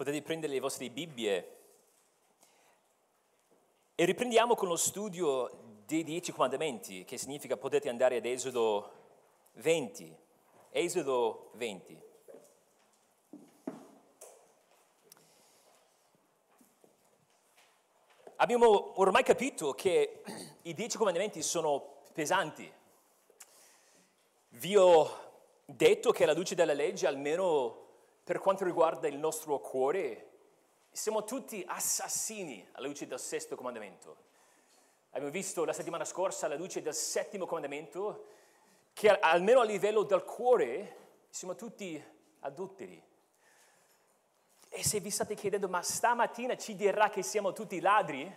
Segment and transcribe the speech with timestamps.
[0.00, 1.56] Potete prendere le vostre Bibbie
[3.94, 5.50] e riprendiamo con lo studio
[5.84, 8.92] dei Dieci Comandamenti, che significa potete andare ad Esodo
[9.56, 10.16] 20.
[10.70, 12.02] Esodo 20.
[18.36, 20.22] Abbiamo ormai capito che
[20.62, 22.72] i Dieci Comandamenti sono pesanti.
[24.48, 25.32] Vi ho
[25.66, 27.88] detto che alla luce della legge, almeno
[28.30, 30.28] per quanto riguarda il nostro cuore,
[30.92, 34.16] siamo tutti assassini alla luce del sesto comandamento.
[35.10, 38.26] Abbiamo visto la settimana scorsa alla luce del settimo comandamento
[38.92, 40.96] che almeno a livello del cuore
[41.28, 42.00] siamo tutti
[42.38, 43.02] adulteri.
[44.68, 48.32] E se vi state chiedendo, ma stamattina ci dirà che siamo tutti ladri?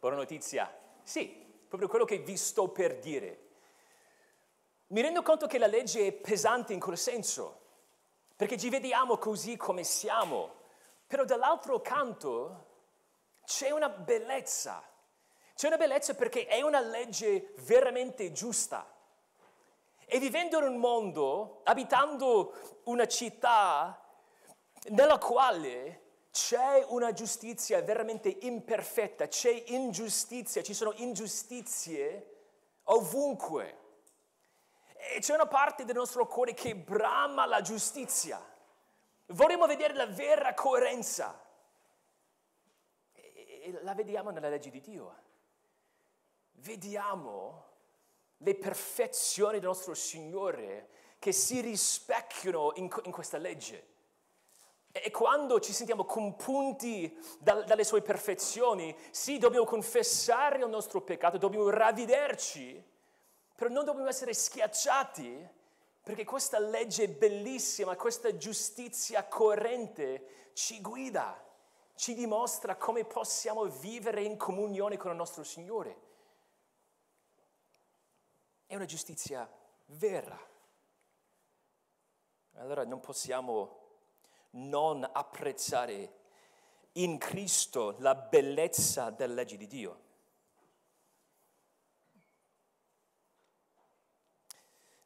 [0.00, 0.74] Buona notizia.
[1.02, 1.28] Sì,
[1.68, 3.48] proprio quello che vi sto per dire.
[4.86, 7.60] Mi rendo conto che la legge è pesante in quel senso
[8.36, 10.60] perché ci vediamo così come siamo,
[11.06, 12.66] però dall'altro canto
[13.44, 14.82] c'è una bellezza,
[15.54, 18.88] c'è una bellezza perché è una legge veramente giusta.
[20.06, 24.02] E vivendo in un mondo, abitando una città
[24.88, 32.32] nella quale c'è una giustizia veramente imperfetta, c'è ingiustizia, ci sono ingiustizie
[32.84, 33.80] ovunque.
[35.04, 38.40] E c'è una parte del nostro cuore che brama la giustizia.
[39.26, 41.44] Vorremmo vedere la vera coerenza.
[43.12, 45.16] E la vediamo nella legge di Dio.
[46.52, 47.70] Vediamo
[48.38, 53.88] le perfezioni del nostro Signore che si rispecchiano in, in questa legge.
[54.92, 61.38] E quando ci sentiamo compunti da, dalle sue perfezioni, sì, dobbiamo confessare il nostro peccato,
[61.38, 62.90] dobbiamo ravvederci
[63.54, 65.48] però non dobbiamo essere schiacciati
[66.02, 71.40] perché questa legge bellissima, questa giustizia coerente ci guida,
[71.94, 76.10] ci dimostra come possiamo vivere in comunione con il nostro Signore.
[78.66, 79.48] È una giustizia
[79.86, 80.38] vera.
[82.54, 83.80] Allora non possiamo
[84.52, 86.20] non apprezzare
[86.92, 90.01] in Cristo la bellezza della legge di Dio.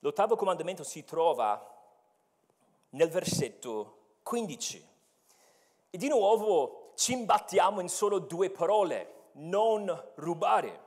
[0.06, 1.60] L'ottavo comandamento si trova
[2.90, 4.88] nel versetto 15
[5.90, 10.84] e di nuovo ci imbattiamo in solo due parole, non rubare.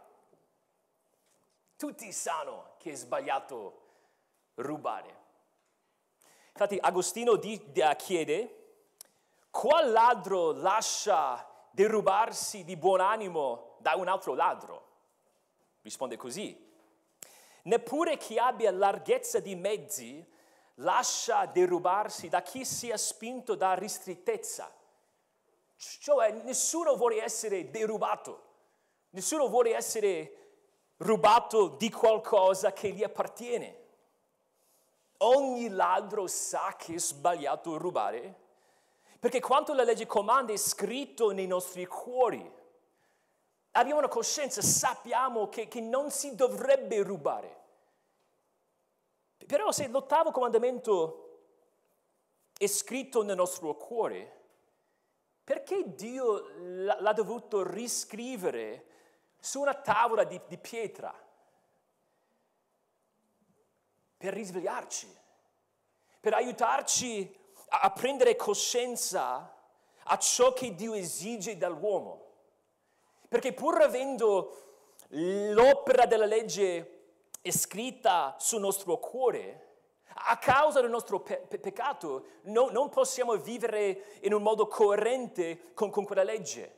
[1.75, 3.81] Tutti sanno che è sbagliato
[4.56, 5.18] rubare.
[6.53, 7.38] Infatti Agostino
[7.97, 8.84] chiede,
[9.50, 14.88] qual ladro lascia derubarsi di buon animo da un altro ladro?
[15.81, 16.68] Risponde così,
[17.63, 20.25] Neppure chi abbia larghezza di mezzi
[20.75, 24.71] lascia derubarsi da chi sia spinto da ristrettezza.
[25.75, 28.43] Cioè nessuno vuole essere derubato,
[29.11, 30.35] nessuno vuole essere
[30.97, 33.77] rubato di qualcosa che gli appartiene.
[35.17, 38.47] Ogni ladro sa che è sbagliato rubare,
[39.19, 42.57] perché quanto la legge comanda è scritto nei nostri cuori
[43.79, 47.57] abbiamo una coscienza, sappiamo che, che non si dovrebbe rubare.
[49.45, 51.25] Però se l'ottavo comandamento
[52.57, 54.38] è scritto nel nostro cuore,
[55.44, 58.85] perché Dio l'ha dovuto riscrivere
[59.39, 61.12] su una tavola di, di pietra?
[64.18, 65.18] Per risvegliarci,
[66.19, 67.35] per aiutarci
[67.69, 69.56] a, prendere coscienza
[70.03, 72.28] a ciò che Dio esige dall'uomo.
[73.29, 74.69] Perché pur avendo
[75.09, 76.95] l'opera della legge
[77.44, 79.67] scritta sul nostro cuore,
[80.13, 85.73] a causa del nostro pe- pe- peccato, no, non possiamo vivere in un modo coerente
[85.73, 86.78] con, con quella legge.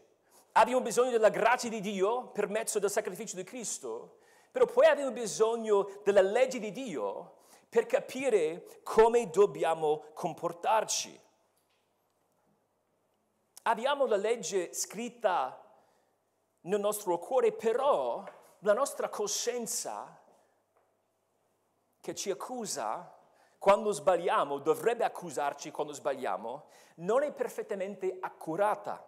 [0.51, 4.17] Abbiamo bisogno della grazia di Dio per mezzo del sacrificio di Cristo,
[4.51, 7.37] però poi abbiamo bisogno della legge di Dio
[7.69, 11.19] per capire come dobbiamo comportarci.
[13.63, 15.60] Abbiamo la legge scritta
[16.61, 18.23] nel nostro cuore, però
[18.59, 20.19] la nostra coscienza
[21.99, 23.15] che ci accusa
[23.57, 26.65] quando sbagliamo, dovrebbe accusarci quando sbagliamo,
[26.95, 29.07] non è perfettamente accurata.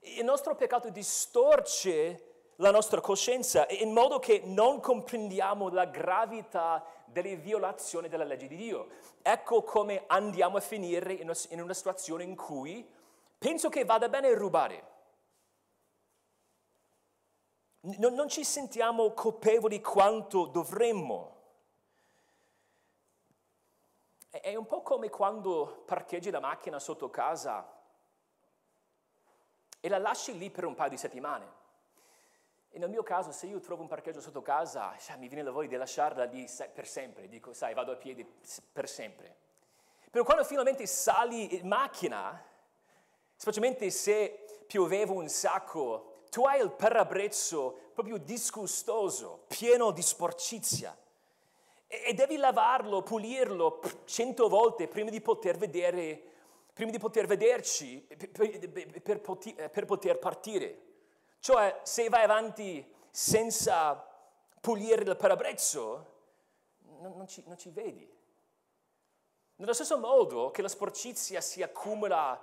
[0.00, 7.36] Il nostro peccato distorce la nostra coscienza in modo che non comprendiamo la gravità delle
[7.36, 8.88] violazioni della legge di Dio.
[9.22, 11.30] Ecco come andiamo a finire in
[11.60, 12.86] una, situazione in cui
[13.38, 14.88] penso che vada bene rubare,
[17.80, 21.38] non, non ci sentiamo colpevoli quanto dovremmo.
[24.28, 27.78] È un po' come quando parcheggi la macchina sotto casa
[29.80, 31.58] e la lasci lì per un paio di settimane.
[32.72, 35.50] E nel mio caso, se io trovo un parcheggio sotto casa, cioè, mi viene la
[35.50, 37.26] voglia di lasciarla lì per sempre.
[37.26, 39.36] Dico, sai, vado a piedi per sempre.
[40.08, 42.40] Però quando finalmente sali in macchina,
[43.34, 50.96] specialmente se pioveva un sacco, tu hai il parabrezzo proprio disgustoso, pieno di sporcizia.
[51.86, 56.22] E devi lavarlo, pulirlo cento volte prima di poter vedere,
[56.72, 59.20] prima di poter vederci, per, per,
[59.70, 60.82] per poter partire.
[61.40, 64.06] Cioè, se vai avanti senza
[64.60, 66.06] pulire il parabrezzo,
[67.00, 68.08] non, non, ci, non ci vedi.
[69.56, 72.40] Nello stesso modo che la sporcizia si accumula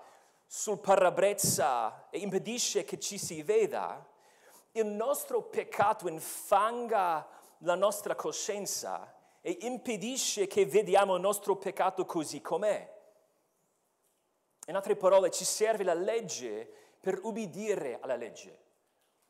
[0.48, 4.08] sul parabrezza e impedisce che ci si veda,
[4.72, 7.28] il nostro peccato infanga
[7.60, 12.96] la nostra coscienza e impedisce che vediamo il nostro peccato così com'è.
[14.68, 18.66] In altre parole, ci serve la legge per ubbidire alla legge.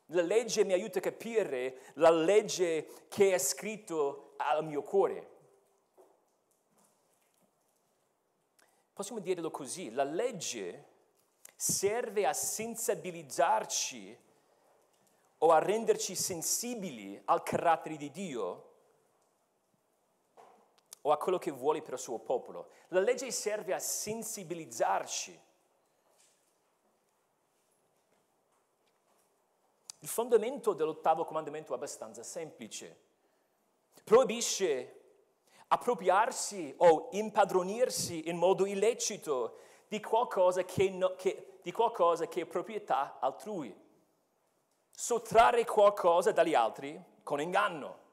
[0.06, 5.36] La legge mi aiuta a capire la legge che è scritto al mio cuore.
[8.92, 10.86] Possiamo dirlo così, la legge
[11.60, 14.16] serve a sensibilizzarci
[15.38, 18.74] o a renderci sensibili al carattere di Dio
[21.00, 22.70] o a quello che vuole per il suo popolo.
[22.88, 25.46] La legge serve a sensibilizzarci.
[29.98, 33.06] Il fondamento dell'ottavo comandamento è abbastanza semplice.
[34.04, 34.94] Proibisce
[35.66, 39.58] appropriarsi o impadronirsi in modo illecito
[39.88, 43.74] di qualcosa che, no, che, di qualcosa che è proprietà altrui.
[44.90, 48.06] Sottrarre qualcosa dagli altri con inganno.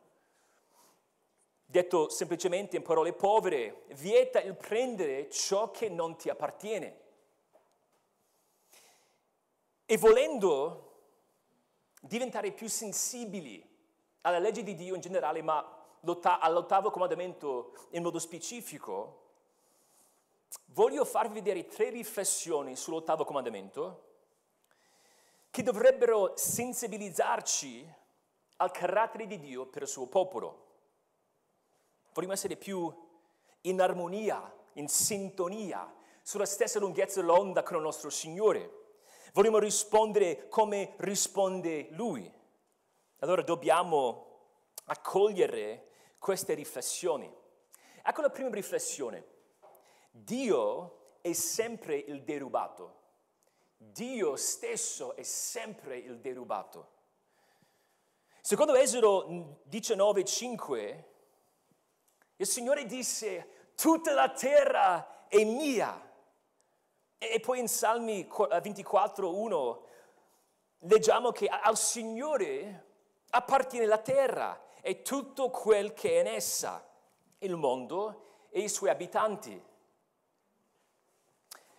[1.65, 7.03] Detto semplicemente in parole povere, vieta il prendere ciò che non ti appartiene.
[9.85, 10.81] E volendo
[12.01, 13.63] diventare più sensibili
[14.21, 15.83] alla legge di Dio in generale, ma
[16.39, 19.24] all'ottavo comandamento in modo specifico,
[20.67, 24.03] voglio farvi vedere tre riflessioni sull'ottavo comandamento
[25.49, 27.93] che dovrebbero sensibilizzarci
[28.57, 30.63] al carattere di Dio per il suo popolo.
[32.13, 32.93] Vogliamo essere più
[33.61, 38.83] in armonia, in sintonia, sulla stessa lunghezza dell'onda con il nostro Signore.
[39.31, 42.29] Vogliamo rispondere come risponde Lui.
[43.19, 44.25] Allora dobbiamo
[44.85, 47.33] accogliere queste riflessioni.
[48.03, 49.34] Ecco la prima riflessione.
[50.17, 53.01] Dio è sempre il derubato.
[53.75, 56.93] Dio stesso è sempre il derubato.
[58.39, 61.03] Secondo Esodo 19:5,
[62.37, 66.01] il Signore disse, tutta la terra è mia.
[67.17, 69.83] E poi in Salmi 24:1
[70.79, 72.85] leggiamo che al Signore
[73.31, 76.87] appartiene la terra e tutto quel che è in essa,
[77.39, 79.73] il mondo e i suoi abitanti.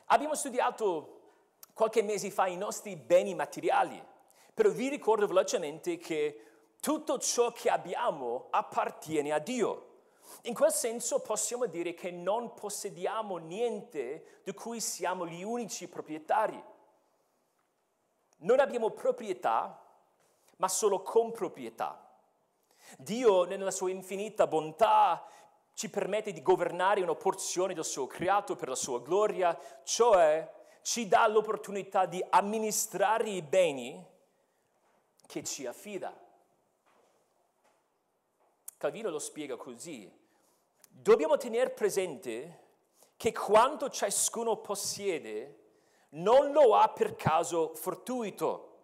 [0.07, 1.21] Abbiamo studiato
[1.73, 4.03] qualche mese fa i nostri beni materiali,
[4.55, 6.47] però vi ricordo velocemente che
[6.81, 9.83] tutto ciò che abbiamo appartiene a Dio.
[10.43, 16.63] In quel senso possiamo dire che non possediamo niente di cui siamo gli unici proprietari.
[18.39, 19.83] Non abbiamo proprietà,
[20.59, 22.01] ma solo comproprietà.
[22.97, 25.27] Dio, nella sua infinita bontà,
[25.77, 29.55] ci permette di governare una porzione del suo creato per la sua gloria,
[29.85, 34.03] cioè ci dà l'opportunità di amministrare i beni
[35.27, 36.19] che ci affida.
[38.79, 40.11] Calvino lo spiega così.
[40.89, 42.63] Dobbiamo tenere presente
[43.19, 45.65] che quanto ciascuno possiede
[46.11, 48.79] non lo ha per caso fortuito,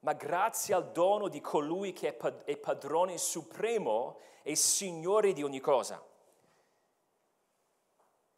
[0.00, 6.04] ma grazie al dono di colui che è padrone supremo e signore di ogni cosa.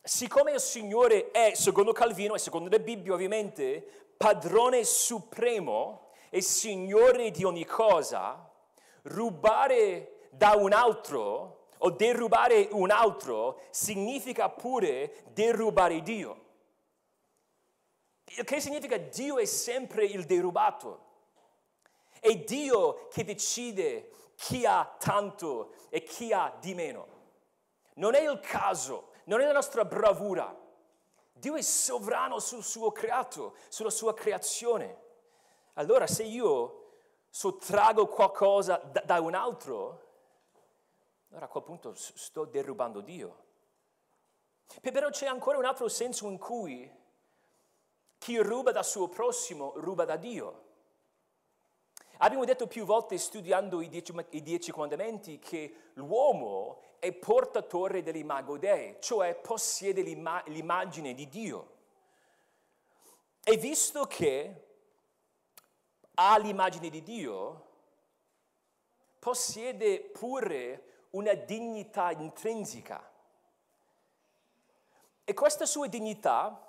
[0.00, 3.84] Siccome il Signore è, secondo Calvino e secondo la Bibbia ovviamente,
[4.16, 8.48] padrone supremo e signore di ogni cosa,
[9.02, 16.44] rubare da un altro o derubare un altro significa pure derubare Dio.
[18.26, 21.04] Il che significa Dio è sempre il derubato.
[22.20, 27.14] È Dio che decide chi ha tanto e chi ha di meno.
[27.95, 30.55] Non è il caso, non è la nostra bravura.
[31.33, 35.05] Dio è sovrano sul suo creato, sulla sua creazione.
[35.75, 36.85] Allora se io
[37.28, 40.05] sottrago qualcosa da, da un altro,
[41.31, 43.45] allora a quel punto sto derubando Dio.
[44.81, 46.90] Però c'è ancora un altro senso in cui
[48.19, 50.64] chi ruba dal suo prossimo ruba da Dio.
[52.18, 58.56] Abbiamo detto più volte studiando i dieci, i dieci comandamenti che l'uomo è portatore dell'imago
[58.56, 61.75] Dei, cioè possiede l'ima, l'immagine di Dio.
[63.44, 64.64] E visto che
[66.14, 67.64] ha l'immagine di Dio,
[69.18, 73.12] possiede pure una dignità intrinseca.
[75.25, 76.66] E questa sua dignità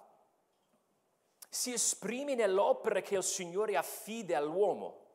[1.50, 5.06] si esprime nell'opera che il Signore affida all'uomo.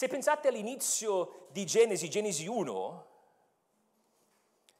[0.00, 3.06] Se pensate all'inizio di Genesi, Genesi 1,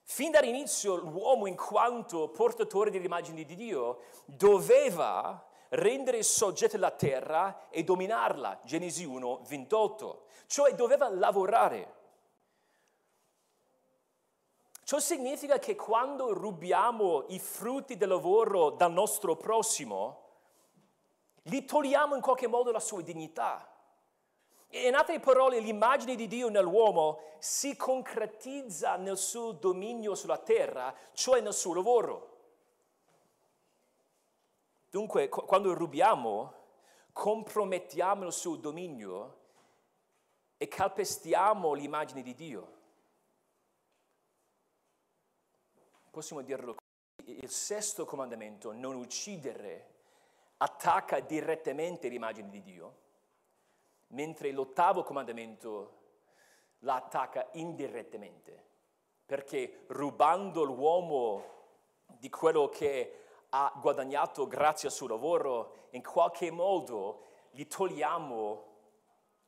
[0.01, 7.85] fin dall'inizio l'uomo in quanto portatore dell'immagine di Dio doveva rendere soggetta la terra e
[7.85, 11.95] dominarla, Genesi 1, 28, cioè doveva lavorare.
[14.85, 20.29] Ciò significa che quando rubiamo i frutti del lavoro dal nostro prossimo,
[21.43, 23.70] gli togliamo in qualche modo la sua dignità.
[24.73, 31.41] In altre parole, l'immagine di Dio nell'uomo si concretizza nel suo dominio sulla terra, cioè
[31.41, 32.29] nel suo lavoro.
[34.89, 36.55] Dunque, quando rubiamo,
[37.13, 39.39] compromettiamo il suo dominio
[40.57, 42.79] e calpestiamo l'immagine di Dio.
[46.11, 47.39] Possiamo dirlo così.
[47.43, 49.95] Il sesto comandamento, non uccidere,
[50.59, 53.09] attacca direttamente l'immagine di Dio
[54.11, 55.99] mentre l'ottavo comandamento
[56.81, 58.65] la attacca indirettamente,
[59.27, 61.59] perché rubando l'uomo
[62.07, 63.17] di quello che
[63.51, 68.67] ha guadagnato grazie al suo lavoro, in qualche modo gli togliamo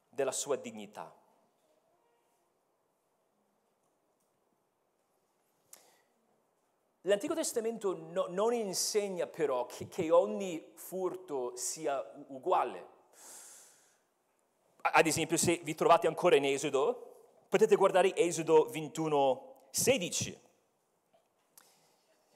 [0.08, 1.14] della sua dignità.
[7.06, 13.00] L'Antico Testamento no, non insegna però che, che ogni furto sia uguale.
[14.84, 17.10] Ad esempio, se vi trovate ancora in Esodo,
[17.48, 20.40] potete guardare Esodo 21, 16.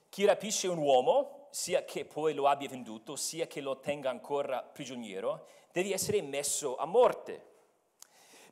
[0.09, 4.63] Chi rapisce un uomo, sia che poi lo abbia venduto, sia che lo tenga ancora
[4.63, 7.55] prigioniero, deve essere messo a morte.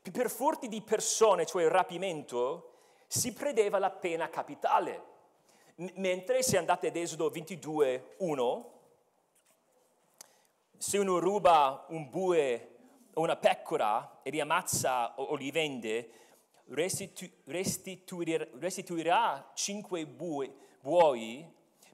[0.02, 2.72] Per furti di persone, cioè rapimento,
[3.06, 5.02] si predeva la pena capitale.
[5.76, 8.72] M- mentre se andate ad Esodo 22, 1,
[10.78, 12.73] se uno ruba un bue
[13.14, 16.10] una pecora e li ammazza o, li vende,
[16.68, 21.46] restitu, restituirà, restituirà cinque bue, buoi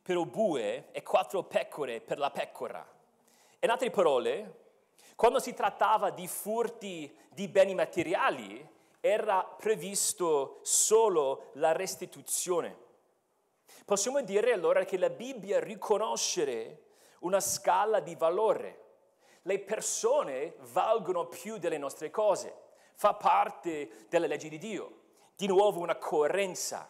[0.02, 2.86] per il bue e quattro pecore per la pecora.
[3.60, 4.58] In altre parole,
[5.14, 8.66] quando si trattava di furti di beni materiali,
[9.00, 12.88] era previsto solo la restituzione.
[13.84, 16.84] Possiamo dire allora che la Bibbia riconosce
[17.20, 18.89] una scala di valore
[19.42, 22.54] le persone valgono più delle nostre cose,
[22.94, 24.99] fa parte della legge di Dio.
[25.37, 26.88] Di nuovo una coerenza.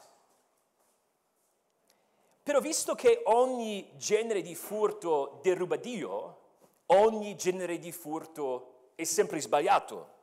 [2.42, 6.38] Però visto che ogni genere di furto deruba Dio,
[6.86, 10.18] ogni genere di furto è sempre sbagliato.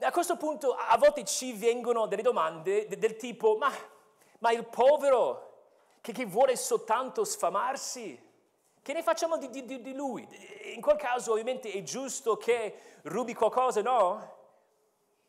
[0.00, 3.70] A questo punto a volte ci vengono delle domande del tipo, ma,
[4.38, 5.50] ma il povero
[6.00, 8.18] che, che vuole soltanto sfamarsi,
[8.82, 10.26] che ne facciamo di, di, di, lui?
[10.74, 14.38] In quel caso ovviamente è giusto che rubi qualcosa, no?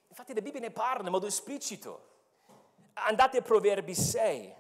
[0.08, 2.10] Infatti la Bibbia ne parla in modo esplicito.
[2.93, 4.55] Andate a Proverbi 6.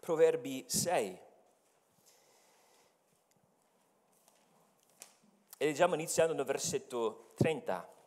[0.00, 1.20] Proverbi 6.
[5.58, 7.97] E leggiamo iniziando nel versetto 30.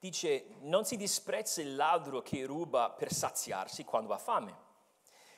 [0.00, 4.68] Dice non si disprezza il ladro che ruba per saziarsi quando ha fame.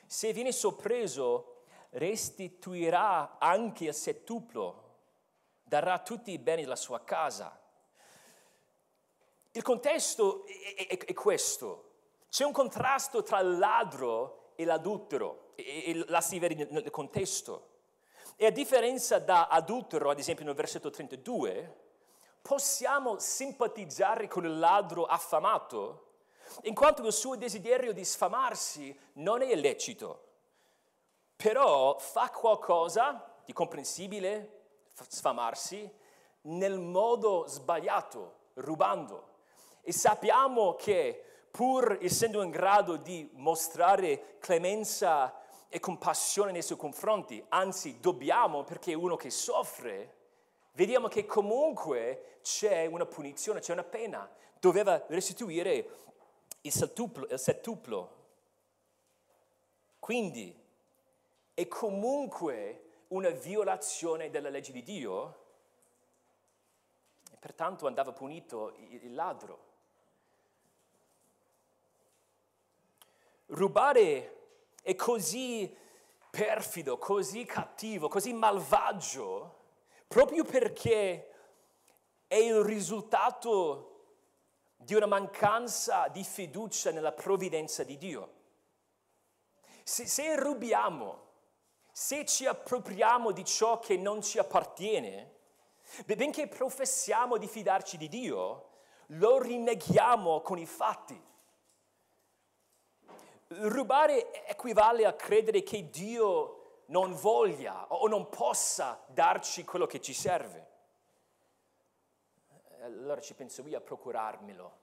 [0.06, 4.90] Se viene sorpreso, restituirà anche il settuplo,
[5.64, 7.58] darà tutti i beni della sua casa.
[9.50, 11.90] Il contesto è, è, è questo.
[12.28, 17.70] C'è un contrasto tra il ladro e l'adultero, e, e la si vede nel contesto.
[18.36, 21.81] E a differenza da adultero, ad esempio nel versetto 32,
[22.42, 26.10] possiamo simpatizzare con il ladro affamato,
[26.62, 30.26] in quanto il suo desiderio di sfamarsi non è illecito,
[31.36, 34.60] però fa qualcosa di comprensibile,
[35.08, 35.90] sfamarsi,
[36.42, 39.30] nel modo sbagliato, rubando.
[39.80, 47.44] E sappiamo che pur essendo in grado di mostrare clemenza e compassione nei suoi confronti,
[47.48, 50.21] anzi dobbiamo perché è uno che soffre,
[50.72, 56.00] vediamo che comunque c'è una punizione, c'è una pena, doveva restituire
[56.62, 57.26] il settuplo.
[57.28, 58.20] Il settuplo.
[59.98, 60.60] Quindi
[61.54, 65.40] è comunque una violazione della legge di Dio
[67.30, 69.70] e pertanto andava punito il ladro.
[73.46, 74.36] Rubare
[74.82, 75.72] è così
[76.30, 79.61] perfido, così cattivo, così malvagio,
[80.12, 81.30] proprio perché
[82.26, 84.16] è il risultato
[84.76, 88.32] di una mancanza di fiducia nella provvidenza di Dio.
[89.82, 91.28] Se, se, rubiamo,
[91.90, 95.34] se ci appropriamo di ciò che non ci appartiene,
[96.04, 98.68] benché professiamo di fidarci di Dio,
[99.06, 101.18] lo rinneghiamo con i fatti.
[103.48, 110.12] Rubare equivale a credere che Dio non voglia o non possa darci quello che ci
[110.12, 110.70] serve.
[112.80, 114.80] Allora ci penso io a procurarmelo.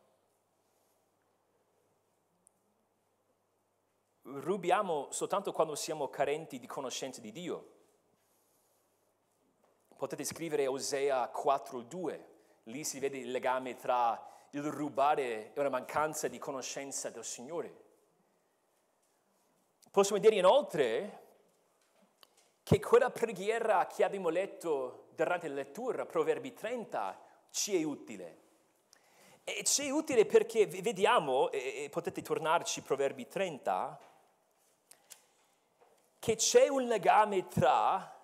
[4.21, 7.77] Rubiamo soltanto quando siamo carenti di conoscenza di Dio.
[9.97, 12.23] Potete scrivere Osea 4.2,
[12.63, 17.87] lì si vede il legame tra il rubare e una mancanza di conoscenza del Signore.
[19.91, 21.28] Possiamo dire inoltre
[22.69, 28.37] che quella preghiera che abbiamo letto durante la lettura, Proverbi 30, ci è utile.
[29.43, 33.99] E ci è utile perché vediamo, e potete tornarci Proverbi 30,
[36.19, 38.15] che c'è un legame tra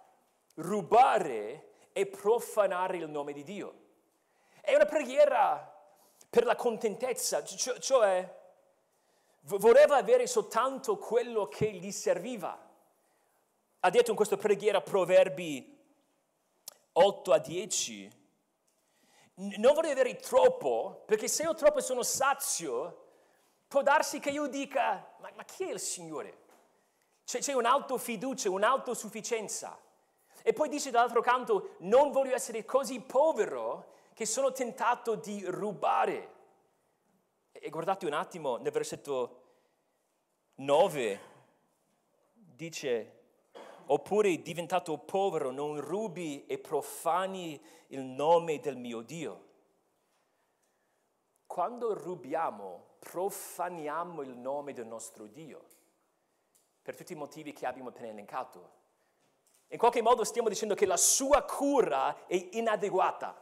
[0.57, 3.73] rubare e profanare il nome di Dio.
[4.61, 5.75] È una preghiera
[6.29, 8.41] per la contentezza, cioè
[9.39, 12.64] voleva avere soltanto quello che gli serviva.
[13.85, 15.77] Ha detto in questa preghiera Proverbi
[16.93, 18.11] 8 a 10,
[19.35, 23.09] non vorrei avere troppo, perché se ho troppo sono sazio,
[23.67, 26.45] può darsi che io dica, ma, ma chi è il Signore?
[27.25, 29.79] C'è, c'è un'autofiducia, un'autosufficienza.
[30.41, 36.33] E poi dice dall'altro canto, non voglio essere così povero che sono tentato di rubare.
[37.51, 39.43] E guardate un attimo nel versetto
[40.55, 41.19] 9,
[42.33, 43.14] dice,
[43.87, 49.43] oppure diventato povero non rubi e profani il nome del mio Dio.
[51.45, 55.63] Quando rubiamo, profaniamo il nome del nostro Dio,
[56.81, 58.83] per tutti i motivi che abbiamo appena elencato.
[59.69, 63.41] In qualche modo stiamo dicendo che la sua cura è inadeguata.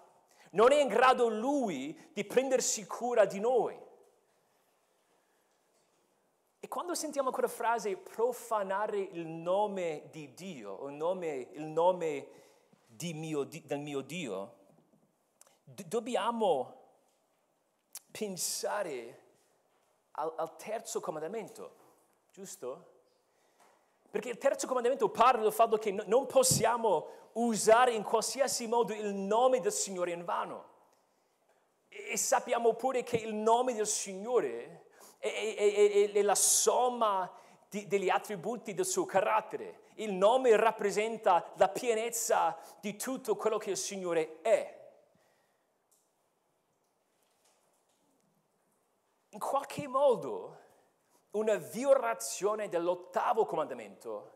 [0.52, 3.78] Non è in grado lui di prendersi cura di noi.
[6.74, 12.28] Quando sentiamo quella frase profanare il nome di Dio, il nome, il nome
[13.14, 14.56] mio, del mio Dio,
[15.64, 16.74] d- dobbiamo
[18.10, 19.22] pensare
[20.14, 21.76] al, al terzo comandamento,
[22.32, 22.88] giusto?
[24.10, 29.14] Perché il terzo comandamento parla del fatto che non possiamo usare in qualsiasi modo il
[29.14, 30.72] nome del Signore in vano.
[31.88, 34.83] E sappiamo pure che il nome del Signore
[35.24, 37.32] è, è, è la somma
[37.70, 39.84] di, degli attributi del suo carattere.
[39.96, 44.82] Il nome rappresenta la pienezza di tutto quello che il Signore è.
[49.30, 50.60] In qualche modo,
[51.32, 54.32] una violazione dell'ottavo comandamento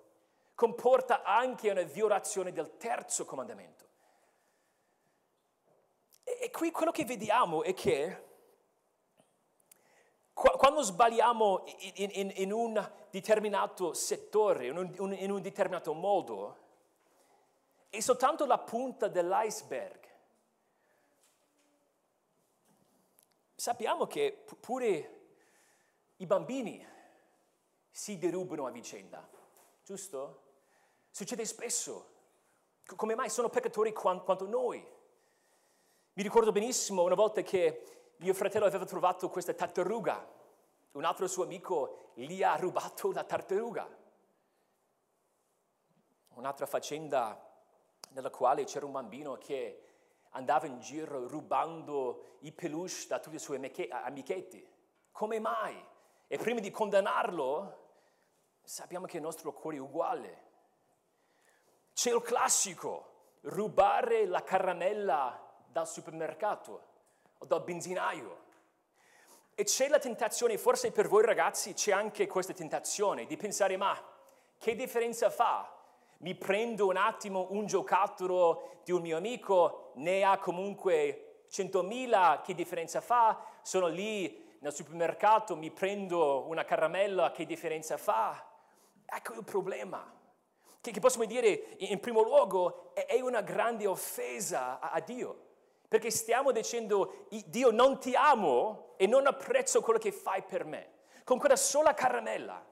[0.56, 3.86] comporta anche una violazione del terzo comandamento.
[6.24, 8.27] E qui quello che vediamo è che
[10.38, 11.64] quando sbagliamo
[11.96, 16.58] in, in, in, un determinato settore, in un, in un determinato modo,
[17.90, 20.08] è soltanto la punta dell'iceberg.
[23.56, 25.30] Sappiamo che pure
[26.18, 26.88] i bambini
[27.90, 29.28] si derubano a vicenda,
[29.84, 30.44] giusto?
[31.10, 32.14] Succede spesso.
[32.96, 34.78] Come mai sono peccatori quanto noi?
[36.14, 40.36] Mi ricordo benissimo una volta che mio fratello aveva trovato questa tartaruga,
[40.94, 43.88] un altro suo amico gli ha rubato la tartaruga.
[46.30, 47.40] Un'altra faccenda
[48.10, 49.84] nella quale c'era un bambino che
[50.32, 54.68] andava in giro rubando i peluche da tutti i suoi amichetti.
[55.12, 55.84] Come mai?
[56.28, 57.86] E prima di condannarlo,
[58.64, 60.46] sappiamo che il nostro cuore è uguale.
[61.94, 66.96] C'è il classico, rubare la caramella dal supermercato
[67.38, 68.46] o dal benzinaio.
[69.56, 74.16] E c'è la tentazione, forse per voi ragazzi c'è anche questa tentazione di pensare, ma
[74.60, 75.72] Che differenza fa?
[76.20, 82.56] Mi prendo un attimo un giocattolo di un mio amico, ne ha comunque 100.000, che
[82.56, 83.40] differenza fa?
[83.62, 88.46] Sono lì nel supermercato, mi prendo una caramella, che differenza fa?
[89.06, 90.14] Ecco il problema.
[90.82, 95.47] Che, possiamo dire in primo luogo è, una grande offesa a Dio.
[95.88, 100.96] Perché stiamo dicendo, Dio non ti amo e non apprezzo quello che fai per me.
[101.24, 102.66] Con quella sola caramella.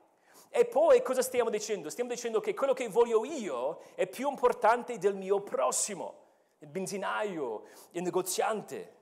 [0.49, 1.89] E poi cosa stiamo dicendo?
[1.89, 6.23] Stiamo dicendo che quello che voglio io è più importante del mio prossimo,
[6.59, 8.93] il benzinaio, il negoziante.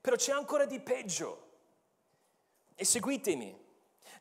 [0.00, 1.46] Però c'è ancora di peggio.
[2.74, 3.66] E seguitemi.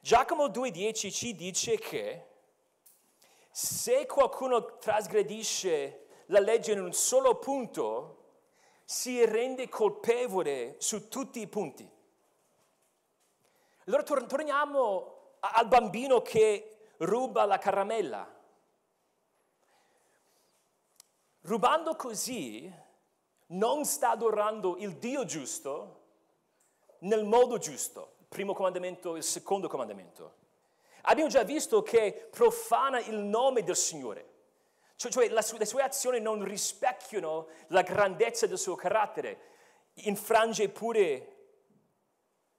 [0.01, 2.25] Giacomo 2.10 ci dice che
[3.51, 8.16] se qualcuno trasgredisce la legge in un solo punto,
[8.89, 11.85] si rende colpevole su tutti i punti.
[13.85, 18.33] Allora torniamo al bambino che ruba la caramella.
[21.41, 22.73] Rubando così
[23.47, 26.03] non sta adorando il Dio giusto
[26.99, 28.13] nel modo giusto.
[28.29, 30.35] Primo comandamento, il secondo comandamento.
[31.01, 34.35] Abbiamo già visto che profana il nome del Signore.
[34.97, 39.39] Cioè, cioè le sue azioni non rispecchiano la grandezza del suo carattere.
[40.05, 41.35] Infrange pure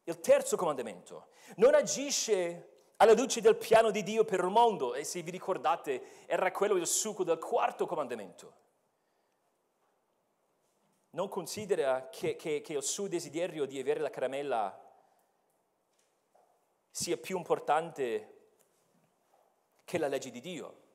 [0.05, 1.31] il terzo comandamento.
[1.57, 4.95] Non agisce alla luce del piano di Dio per il mondo.
[4.95, 8.55] E se vi ricordate, era quello il succo del quarto comandamento.
[11.11, 14.81] Non considera che, che, che il suo desiderio di avere la caramella
[16.89, 18.37] sia più importante
[19.85, 20.87] che la legge di Dio.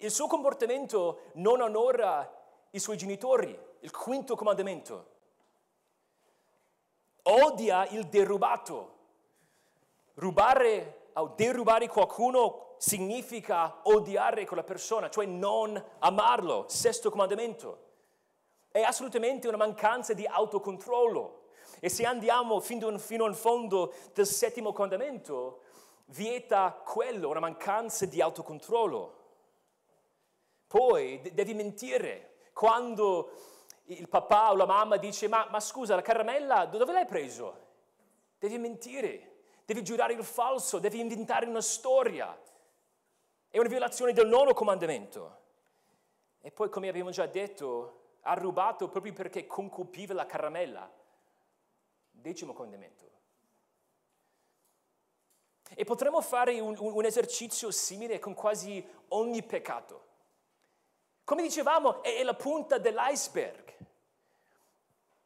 [0.00, 2.36] Il suo comportamento non onora
[2.70, 5.06] i suoi genitori, il quinto comandamento.
[7.22, 8.96] Odia il derubato.
[10.14, 17.86] Rubare o derubare qualcuno significa odiare quella persona, cioè non amarlo, sesto comandamento.
[18.70, 21.48] È assolutamente una mancanza di autocontrollo.
[21.80, 25.62] E se andiamo fino in, fondo del settimo comandamento,
[26.06, 29.17] vieta quello, una mancanza di autocontrollo.
[30.68, 32.34] Poi devi mentire.
[32.52, 33.32] Quando
[33.84, 37.66] il papà o la mamma dice ma, ma scusa, la caramella dove l'hai preso?
[38.38, 42.38] Devi mentire, devi giurare il falso, devi inventare una storia.
[43.48, 45.36] È una violazione del nono comandamento.
[46.40, 50.90] E poi, come abbiamo già detto, ha rubato proprio perché concupiva la caramella.
[52.10, 53.06] Decimo comandamento.
[55.74, 60.07] E potremmo fare un, un, esercizio simile con quasi ogni peccato.
[61.28, 63.74] Come dicevamo, è, la punta dell'iceberg.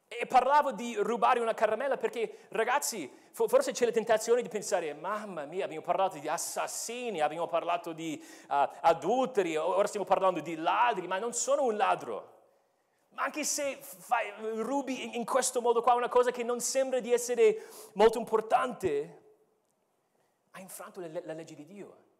[0.09, 5.45] E parlavo di rubare una caramella perché, ragazzi, forse c'è la tentazione di pensare, mamma
[5.45, 11.07] mia, abbiamo parlato di assassini, abbiamo parlato di uh, adulteri, ora stiamo parlando di ladri,
[11.07, 12.33] ma non sono un ladro.
[13.11, 17.13] Ma anche se fai, rubi in questo modo qua una cosa che non sembra di
[17.13, 19.23] essere molto importante,
[20.51, 22.11] hai infranto la legge di Dio.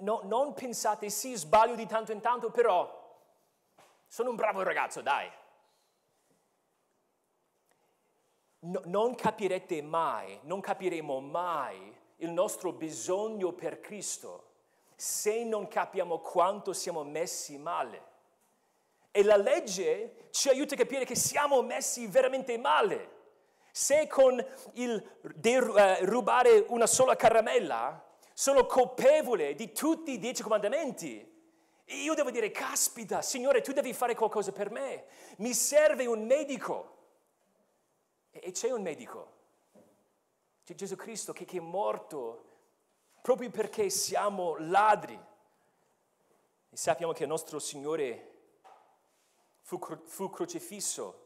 [0.00, 3.00] No, non pensate, sì, sbaglio di tanto in tanto, però
[4.06, 5.30] sono un bravo ragazzo, dai.
[8.60, 14.50] No, non capirete mai, non capiremo mai il nostro bisogno per Cristo
[15.02, 18.10] se non capiamo quanto siamo messi male.
[19.10, 23.10] E la legge ci aiuta a capire che siamo messi veramente male.
[23.72, 28.00] Se con il uh, rubare una sola caramella
[28.34, 31.30] sono colpevole di tutti i dieci comandamenti.
[31.86, 35.06] Io devo dire, caspita, Signore, tu devi fare qualcosa per me.
[35.38, 36.98] Mi serve un medico.
[38.30, 39.40] E c'è un medico.
[40.64, 42.50] C'è Gesù Cristo che, che è morto
[43.20, 45.18] proprio perché siamo ladri.
[46.70, 48.30] E sappiamo che il nostro Signore
[49.60, 51.20] fu, fu crocifisso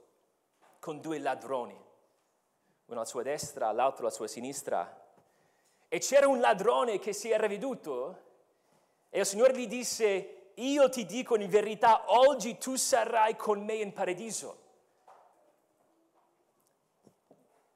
[0.80, 5.05] con due ladroni, uno alla sua destra, l'altro alla sua sinistra
[5.88, 8.24] e c'era un ladrone che si era veduto
[9.10, 13.74] e il Signore gli disse, io ti dico in verità, oggi tu sarai con me
[13.74, 14.64] in paradiso.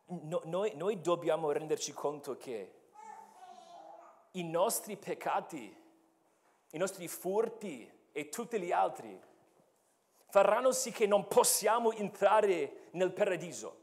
[0.06, 2.72] No, noi, noi dobbiamo renderci conto che
[4.32, 5.76] i nostri peccati,
[6.70, 9.18] i nostri furti e tutti gli altri
[10.30, 13.79] faranno sì che non possiamo entrare nel paradiso.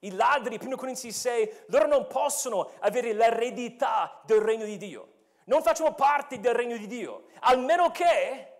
[0.00, 5.14] I ladri, 1 Corinzi 6, loro non possono avere l'eredità del regno di Dio.
[5.44, 8.52] Non facciamo parte del regno di Dio, almeno che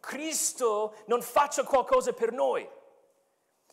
[0.00, 2.68] Cristo non faccia qualcosa per noi.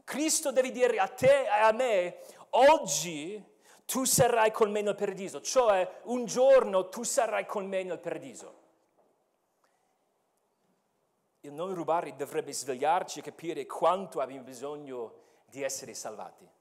[0.04, 2.20] Cristo deve dire a te e a me,
[2.52, 3.43] oggi
[3.86, 8.65] tu sarai con me nel paradiso, cioè un giorno tu sarai con me nel paradiso.
[11.41, 15.13] Il non rubare dovrebbe svegliarci e capire quanto abbiamo bisogno
[15.46, 16.57] di essere salvati.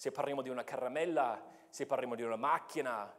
[0.00, 3.14] Se parliamo di una caramella, se parliamo di una macchina,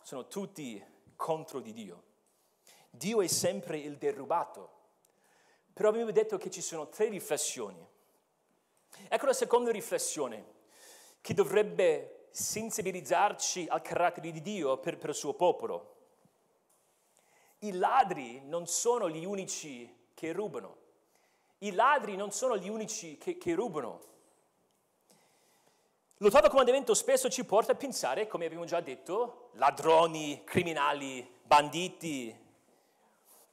[0.00, 0.82] sono tutti
[1.14, 2.02] contro di Dio.
[2.88, 4.70] Dio è sempre il derubato.
[5.74, 7.86] Però abbiamo detto che ci sono tre riflessioni.
[9.08, 10.42] Ecco la seconda riflessione
[11.20, 15.96] che dovrebbe sensibilizzarci al carattere di Dio per, per il suo popolo.
[17.58, 20.76] I ladri non sono gli unici che rubano.
[21.58, 24.08] I ladri non sono gli unici che, che rubano.
[26.22, 32.32] L'ottavo comandamento spesso ci porta a pensare, come abbiamo già detto, ladroni, criminali, banditi.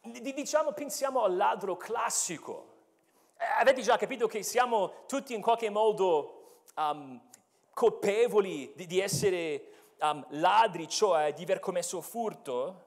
[0.04, 2.76] Diciamo, pensiamo al ladro classico.
[3.40, 7.20] Eh, avete già capito che siamo tutti in qualche modo um,
[7.74, 12.86] colpevoli di, di essere um, ladri, cioè di aver commesso furto?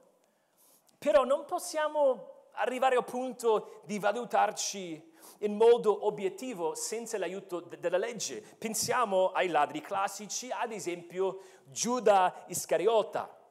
[0.97, 7.97] Però non possiamo arrivare al punto di valutarci in modo obiettivo senza l'aiuto de- della
[7.97, 8.41] legge.
[8.41, 13.41] Pensiamo ai ladri classici, ad esempio Giuda Iscariota.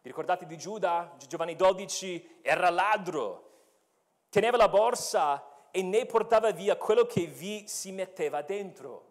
[0.00, 1.16] Vi ricordate di Giuda?
[1.26, 3.50] Giovanni 12 era ladro,
[4.28, 9.06] teneva la borsa e ne portava via quello che vi si metteva dentro.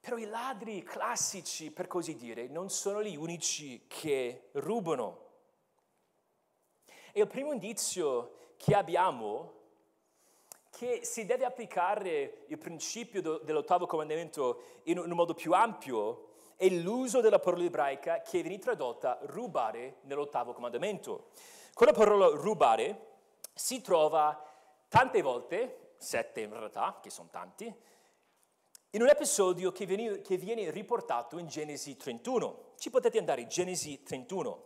[0.00, 5.30] Però i ladri classici, per così dire, non sono gli unici che rubano.
[7.12, 9.60] E il primo indizio che abbiamo
[10.82, 17.20] che si deve applicare il principio dell'ottavo comandamento in un modo più ampio è l'uso
[17.20, 21.28] della parola ebraica che viene tradotta rubare nell'ottavo comandamento.
[21.72, 23.10] Quella parola rubare
[23.54, 24.44] si trova
[24.88, 27.72] tante volte, sette in realtà, che sono tanti,
[28.90, 32.72] in un episodio che viene, che viene riportato in Genesi 31.
[32.76, 34.64] Ci potete andare, Genesi 31.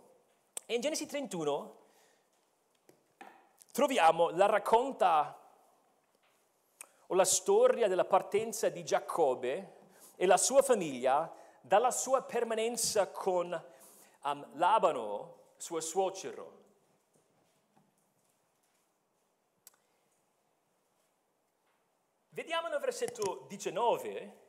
[0.64, 1.76] E in Genesi 31
[3.70, 5.40] troviamo la racconta
[7.08, 9.74] o la storia della partenza di Giacobbe
[10.16, 13.64] e la sua famiglia dalla sua permanenza con
[14.22, 16.64] um, Labano, suo suocero.
[22.30, 24.44] Vediamo nel versetto 19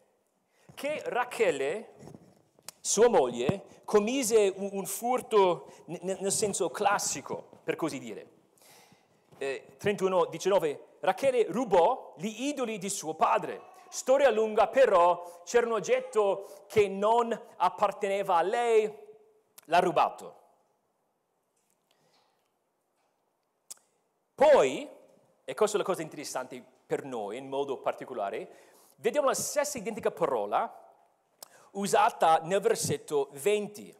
[0.73, 1.93] che Rachele,
[2.81, 8.35] sua moglie, commise un, un furto nel, nel senso classico, per così dire.
[9.37, 13.61] Eh, 31, 19, Rachele rubò gli idoli di suo padre.
[13.87, 18.93] Storia lunga, però c'era un oggetto che non apparteneva a lei,
[19.65, 20.35] l'ha rubato.
[24.35, 24.89] Poi,
[25.45, 28.49] e questa è la cosa interessante per noi in modo particolare,
[28.97, 30.69] vediamo la stessa identica parola
[31.71, 33.95] usata nel versetto 20.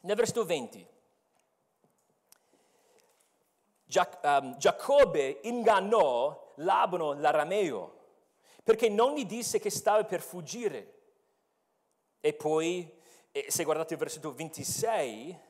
[0.00, 0.86] Nel versetto 20.
[3.88, 7.96] Giac- um, Giacobbe ingannò Labano l'arameo
[8.62, 10.96] perché non gli disse che stava per fuggire.
[12.20, 12.86] E poi,
[13.46, 15.40] se guardate il versetto 26,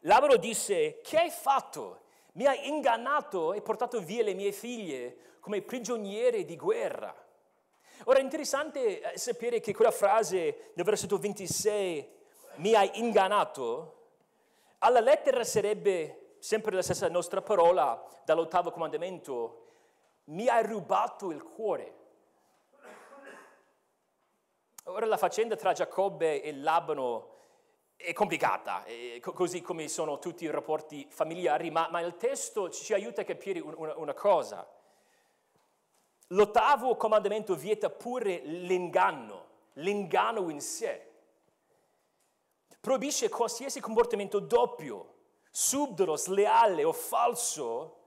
[0.00, 2.00] Labano disse, che hai fatto?
[2.32, 7.14] Mi hai ingannato e portato via le mie figlie come prigioniere di guerra.
[8.06, 12.08] Ora è interessante eh, sapere che quella frase del versetto 26,
[12.56, 13.98] mi hai ingannato,
[14.78, 19.66] alla lettera sarebbe sempre la stessa nostra parola dall'ottavo comandamento,
[20.24, 22.00] mi hai rubato il cuore.
[24.86, 27.28] Ora la faccenda tra Giacobbe e Labano
[27.94, 32.92] è complicata, è così come sono tutti i rapporti familiari, ma, ma il testo ci
[32.92, 34.68] aiuta a capire una, una cosa.
[36.26, 41.08] L'ottavo comandamento vieta pure l'inganno, l'inganno in sé.
[42.80, 45.11] Proibisce qualsiasi comportamento doppio,
[45.52, 47.98] subdolo, sleale o falso,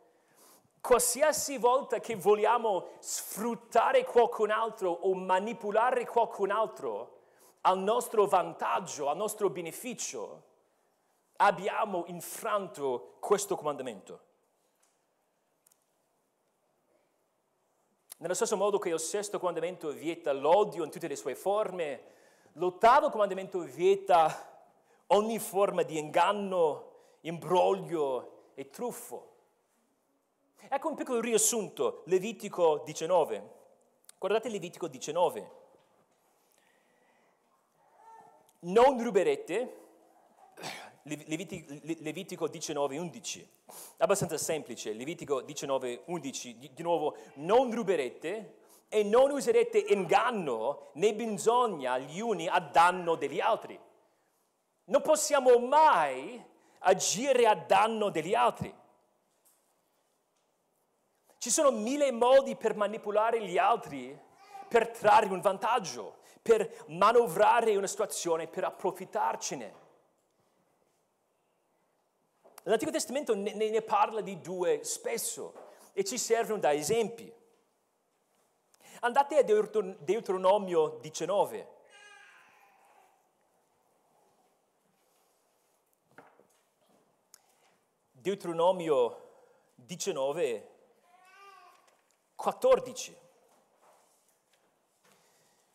[0.81, 7.21] qualsiasi volta che vogliamo sfruttare qualcun altro o manipolare qualcun altro
[7.61, 10.43] al nostro vantaggio, al nostro beneficio,
[11.37, 14.19] abbiamo infranto questo comandamento.
[18.17, 22.03] Nello stesso modo che il sesto comandamento vieta l'odio in tutte le sue forme,
[22.53, 24.63] l'ottavo comandamento vieta
[25.07, 26.93] ogni forma di inganno,
[27.27, 29.33] imbroglio e truffo.
[30.67, 33.53] Ecco un piccolo riassunto, Levitico 19.
[34.17, 35.51] Guardate Levitico 19.
[38.61, 39.77] Non ruberete,
[41.03, 43.49] Levitico 19, 11.
[43.97, 46.57] Abbastanza semplice, Levitico 19, 11.
[46.57, 53.39] Di, nuovo, non ruberete, e non userete inganno né bisogna gli uni a danno degli
[53.39, 53.79] altri.
[54.85, 56.43] Non possiamo mai
[56.87, 58.73] agire a danno degli altri.
[61.37, 64.17] Ci sono mille modi per manipolare gli altri,
[64.67, 69.83] per trarre un vantaggio, per manovrare una situazione, per approfittarcene.
[72.63, 75.53] L'Antico Testamento ne, ne parla di due spesso
[75.93, 77.31] e ci servono da esempi.
[79.01, 81.74] Andate a Deuteronomio 19.
[88.25, 89.33] Deuteronomio
[89.75, 90.69] 19,
[92.35, 93.17] 14.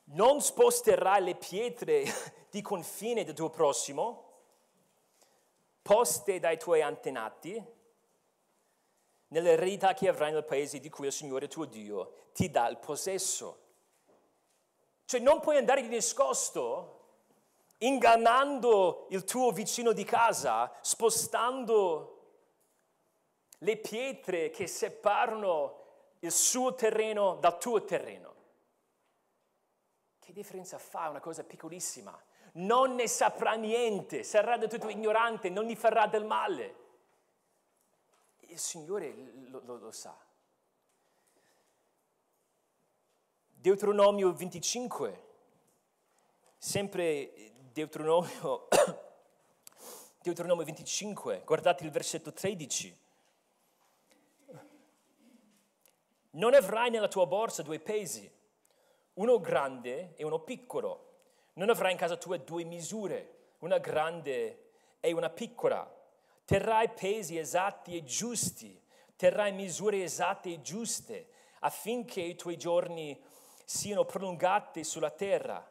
[0.07, 2.03] Non sposterai le pietre
[2.51, 4.33] di confine del tuo prossimo,
[5.81, 7.65] poste dai tuoi antenati,
[9.29, 13.61] nell'eredità che avrai nel paese di cui il Signore tuo Dio ti dà il possesso.
[15.05, 16.99] Cioè non puoi andare di nascosto
[17.79, 22.17] ingannando il tuo vicino di casa, spostando
[23.63, 25.79] le pietre che separano
[26.21, 28.35] il suo terreno dal tuo terreno.
[30.19, 32.19] Che differenza fa una cosa piccolissima?
[32.53, 36.75] Non ne saprà niente, sarà del tutto ignorante, non gli farà del male.
[38.41, 39.15] Il Signore
[39.49, 40.17] lo, lo, lo sa.
[43.47, 45.25] Deuteronomio 25,
[46.57, 48.69] sempre Deuteronomio,
[50.23, 53.09] Deuteronomio 25, guardate il versetto 13.
[56.33, 58.31] Non avrai nella tua borsa due pesi,
[59.15, 61.07] uno grande e uno piccolo.
[61.55, 65.93] Non avrai in casa tua due misure, una grande e una piccola.
[66.45, 68.81] Terrai pesi esatti e giusti,
[69.17, 73.21] terrai misure esatte e giuste, affinché i tuoi giorni
[73.65, 75.69] siano prolungati sulla terra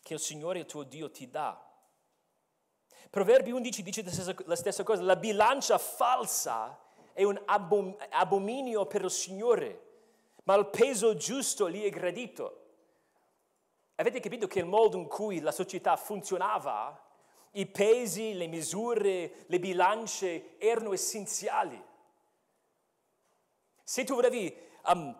[0.00, 1.58] che il Signore il tuo Dio ti dà.
[3.10, 4.04] Proverbi 11 dice
[4.44, 6.78] la stessa cosa, la bilancia falsa
[7.14, 9.82] è un abom- abominio per il Signore,
[10.42, 12.60] ma il peso giusto gli è gradito.
[13.94, 17.00] Avete capito che il modo in cui la società funzionava,
[17.52, 21.82] i pesi, le misure, le bilance erano essenziali.
[23.84, 24.52] Se tu volevi
[24.86, 25.16] um,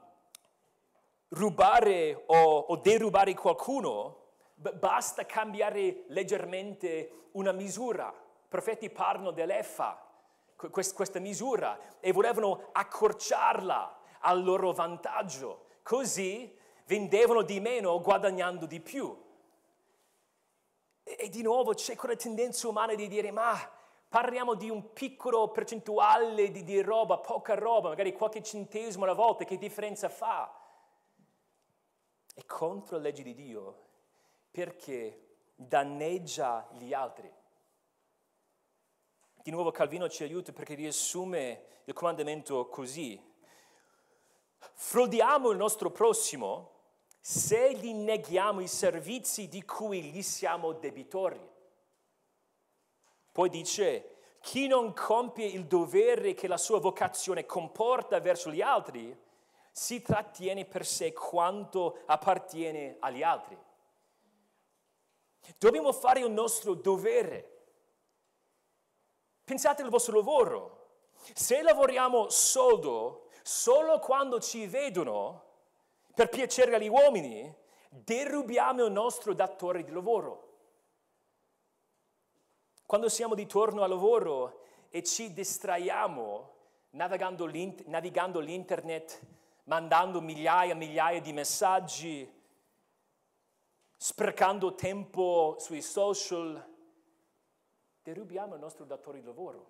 [1.29, 4.23] rubare o, o derubare qualcuno,
[4.55, 8.09] basta cambiare leggermente una misura.
[8.09, 10.14] I profeti parlano dell'EFA,
[10.57, 15.67] questa misura e volevano accorciarla al loro vantaggio.
[15.83, 19.23] Così vendevano di meno guadagnando di più.
[21.03, 23.55] E, di nuovo c'è quella tendenza umana di dire ma
[24.09, 29.45] parliamo di un piccolo percentuale di, di roba, poca roba, magari qualche centesimo alla volta,
[29.45, 30.61] che differenza fa?
[32.33, 33.83] È contro la legge di Dio
[34.51, 37.31] perché danneggia gli altri.
[39.45, 43.23] Di nuovo Calvino ci aiuta perché riassume il comandamento così.
[44.73, 46.71] Frodiamo il nostro prossimo
[47.21, 51.39] se gli neghiamo i servizi di cui gli siamo debitori.
[53.33, 59.15] Poi dice, chi non compie il dovere che la sua vocazione comporta verso gli altri,
[59.71, 63.59] si trattiene per sé quanto appartiene agli altri.
[65.59, 67.54] Dobbiamo fare il nostro dovere
[69.45, 70.87] Pensate al vostro lavoro.
[71.35, 75.43] Se lavoriamo soldo solo quando ci vedono
[76.15, 77.55] per piacere agli uomini,
[77.91, 80.53] derubiamo il nostro datore di lavoro.
[82.87, 86.53] Quando siamo di torno al lavoro e ci distraiamo
[86.91, 89.21] navigando, l'int- navigando l'internet,
[89.65, 92.43] mandando migliaia e migliaia di messaggi,
[93.97, 96.74] sprecando tempo sui social,
[98.05, 99.67] derubiamo il nostro datore di lavoro.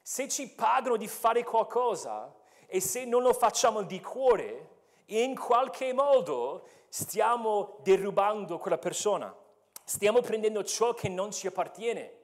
[0.00, 2.32] Se ci pagano di fare qualcosa
[2.66, 9.34] e se non lo facciamo di cuore, in qualche modo stiamo derubando quella persona.
[9.82, 12.18] Stiamo prendendo ciò che non ci appartiene.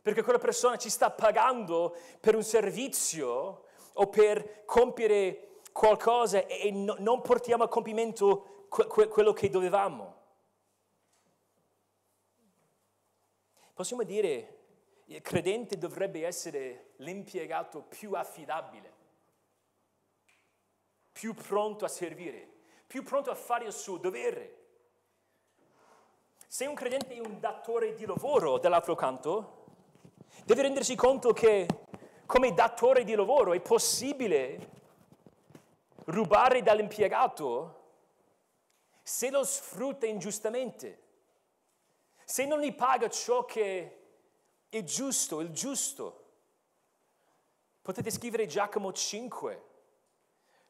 [0.00, 7.20] Perché quella persona ci sta pagando per un servizio o per compiere qualcosa e non
[7.20, 10.22] portiamo a compimento quello che dovevamo.
[13.74, 14.58] Possiamo dire
[15.06, 18.92] il credente dovrebbe essere l'impiegato più affidabile,
[21.10, 22.48] più pronto a servire,
[22.86, 24.62] più pronto a fare il suo dovere.
[26.46, 29.64] Se un credente è un datore di lavoro dall'altro canto,
[30.44, 31.66] deve rendersi conto che
[32.26, 34.70] come datore di lavoro è possibile
[36.04, 37.82] rubare dall'impiegato
[39.02, 41.03] se lo sfrutta ingiustamente,
[42.24, 44.00] se non gli paga ciò che
[44.68, 46.22] è giusto, il giusto.
[47.82, 49.62] Potete scrivere Giacomo 5,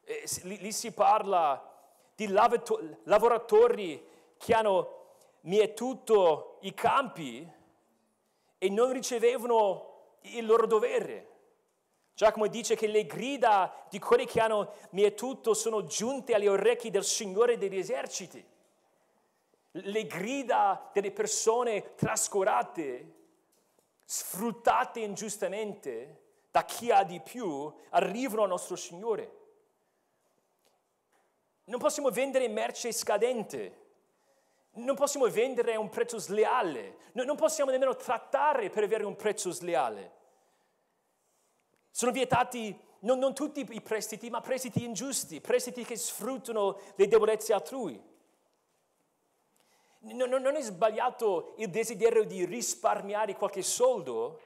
[0.03, 1.73] eh, lì, si parla
[2.13, 4.05] di lavoratori
[4.37, 5.03] che hanno
[5.41, 7.49] mietuto i campi
[8.57, 11.33] e non ricevevano il loro dovere.
[12.13, 17.03] Giacomo dice che le grida di quelli che hanno mietuto sono giunte agli orecchi del
[17.03, 18.43] Signore degli eserciti.
[19.77, 23.13] Le grida delle persone trascurate,
[24.05, 29.43] sfruttate ingiustamente da chi ha di più, arrivano al nostro Signore.
[31.65, 33.83] Non possiamo vendere merce scadente,
[34.75, 39.51] non possiamo vendere a un prezzo sleale, non possiamo nemmeno trattare per avere un prezzo
[39.51, 40.13] sleale.
[41.89, 47.51] Sono vietati non, non tutti i prestiti, ma prestiti ingiusti, prestiti che sfruttano le debolezze
[47.51, 48.13] altrui.
[50.05, 54.39] Non, non è sbagliato il desiderio di risparmiare qualche soldo,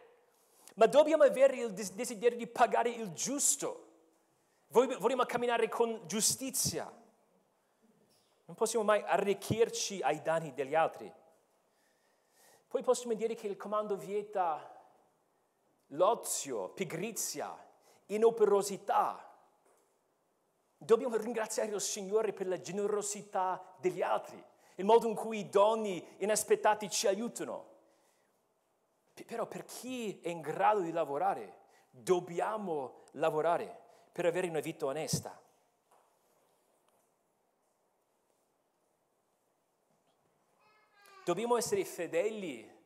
[0.75, 3.87] ma dobbiamo avere il desiderio di pagare il giusto.
[4.67, 6.89] Vogliamo camminare con giustizia.
[8.45, 11.11] Non possiamo mai arricchirci ai danni degli altri.
[12.67, 14.77] Poi possiamo dire che il comando vieta
[15.87, 17.55] l'ozio, pigrizia,
[18.07, 19.27] inoperosità.
[20.77, 24.41] Dobbiamo ringraziare il Signore per la generosità degli altri,
[24.79, 27.67] il modo in cui i doni inaspettati ci aiutano.
[29.25, 31.57] Però per chi è in grado di lavorare,
[31.89, 33.77] dobbiamo lavorare
[34.13, 35.37] per avere una vita onesta.
[41.25, 42.77] Dobbiamo essere fedeli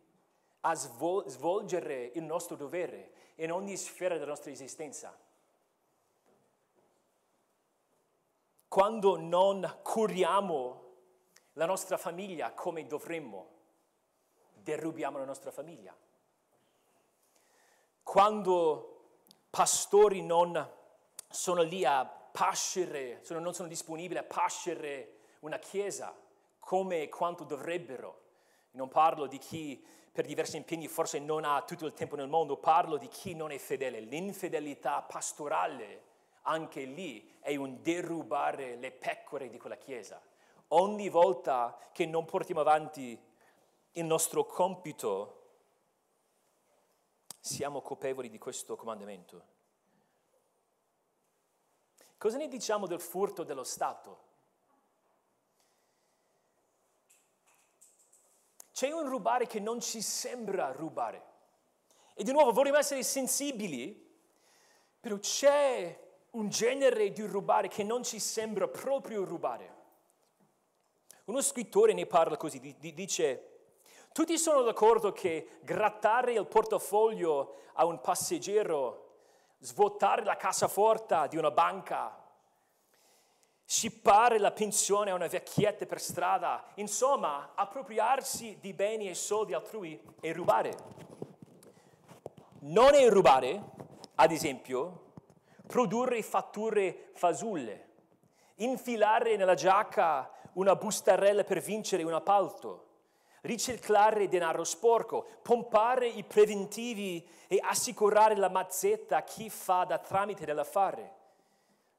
[0.61, 5.15] a svolgere il nostro dovere in ogni sfera della nostra esistenza.
[8.67, 10.82] Quando non curiamo
[11.53, 13.49] la nostra famiglia come dovremmo,
[14.53, 15.95] derubiamo la nostra famiglia.
[18.01, 18.89] Quando
[19.49, 20.71] pastori non
[21.29, 26.15] sono lì a pascere, non sono disponibili a pascere una chiesa
[26.59, 28.21] come e quanto dovrebbero.
[28.71, 32.57] Non parlo di chi per diversi impegni forse non ha tutto il tempo nel mondo,
[32.57, 33.99] parlo di chi non è fedele.
[33.99, 36.03] L'infedelità pastorale,
[36.43, 40.21] anche lì, è un derubare le pecore di quella chiesa.
[40.75, 43.19] Ogni volta che non portiamo avanti
[43.91, 45.41] il nostro compito,
[47.39, 49.51] siamo colpevoli di questo comandamento.
[52.17, 54.31] Cosa ne diciamo del furto dello Stato?
[58.73, 61.31] c'è un rubare che non ci sembra rubare.
[62.15, 64.11] E di nuovo vorremmo essere sensibili,
[64.99, 66.01] però c'è
[66.31, 69.82] un genere di rubare che non ci sembra proprio rubare.
[71.25, 73.53] Uno scrittore ne parla così, dice,
[74.11, 79.11] tutti sono d'accordo che grattare il portafoglio a un passeggero,
[79.59, 82.21] svuotare la cassaforte di una banca,
[83.63, 89.97] scippare la pensione a una vecchietta per strada, insomma, appropriarsi di beni e soldi altrui
[90.19, 90.75] è rubare.
[92.59, 93.63] Non è rubare,
[94.15, 95.11] ad esempio,
[95.65, 97.91] produrre fatture fasulle,
[98.55, 102.87] infilare nella giacca una bustarella per vincere un appalto,
[103.41, 110.45] riciclare denaro sporco, pompare i preventivi e assicurare la mazzetta a chi fa da tramite
[110.45, 111.21] dell'affare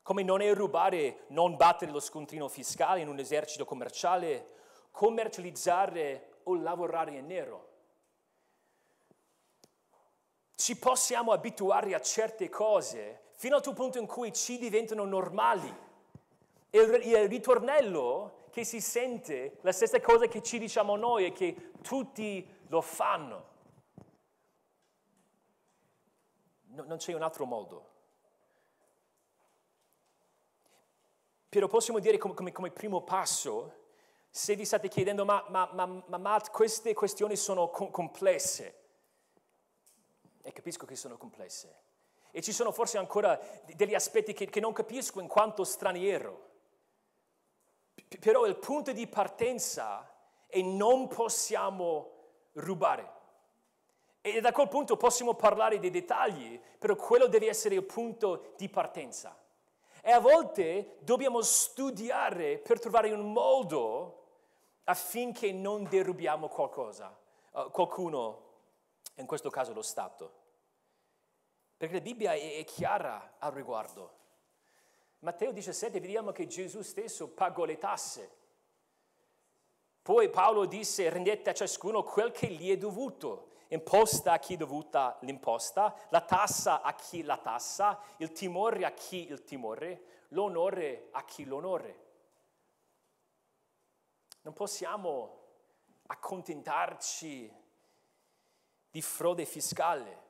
[0.04, 4.48] come non è rubare non battere lo scontrino fiscale in un esercito commerciale,
[4.90, 7.68] commercializzare o lavorare in nero.
[10.54, 15.74] Ci possiamo abituare a certe cose fino al punto in cui ci diventano normali.
[16.68, 21.72] E il ritornello che si sente la stessa cosa che ci diciamo noi e che
[21.82, 23.48] tutti lo fanno.
[26.66, 27.88] No, non c'è un altro modo.
[31.48, 33.74] Però possiamo dire come, come, come primo passo,
[34.30, 38.82] se vi state chiedendo, ma, ma, ma, ma queste questioni sono com- complesse,
[40.42, 41.82] e capisco che sono complesse,
[42.30, 43.36] e ci sono forse ancora
[43.74, 46.52] degli aspetti che, che non capisco in quanto straniero,
[48.18, 50.08] però il punto di partenza
[50.46, 52.10] è non possiamo
[52.54, 53.12] rubare.
[54.20, 58.68] E da quel punto possiamo parlare dei dettagli, però quello deve essere il punto di
[58.68, 59.38] partenza.
[60.00, 64.22] E a volte dobbiamo studiare per trovare un modo
[64.84, 67.14] affinché non derubiamo qualcosa,
[67.52, 68.42] uh, qualcuno,
[69.16, 70.42] in questo caso lo Stato.
[71.76, 74.22] Perché la Bibbia è chiara al riguardo.
[75.24, 78.30] Matteo 17 vediamo che Gesù stesso pagò le tasse.
[80.02, 84.56] Poi Paolo disse rendete a ciascuno quel che gli è dovuto, imposta a chi è
[84.58, 91.08] dovuta l'imposta, la tassa a chi la tassa, il timore a chi il timore, l'onore
[91.12, 92.02] a chi l'onore.
[94.42, 95.38] Non possiamo
[96.08, 97.50] accontentarci
[98.90, 100.22] di frode fiscale.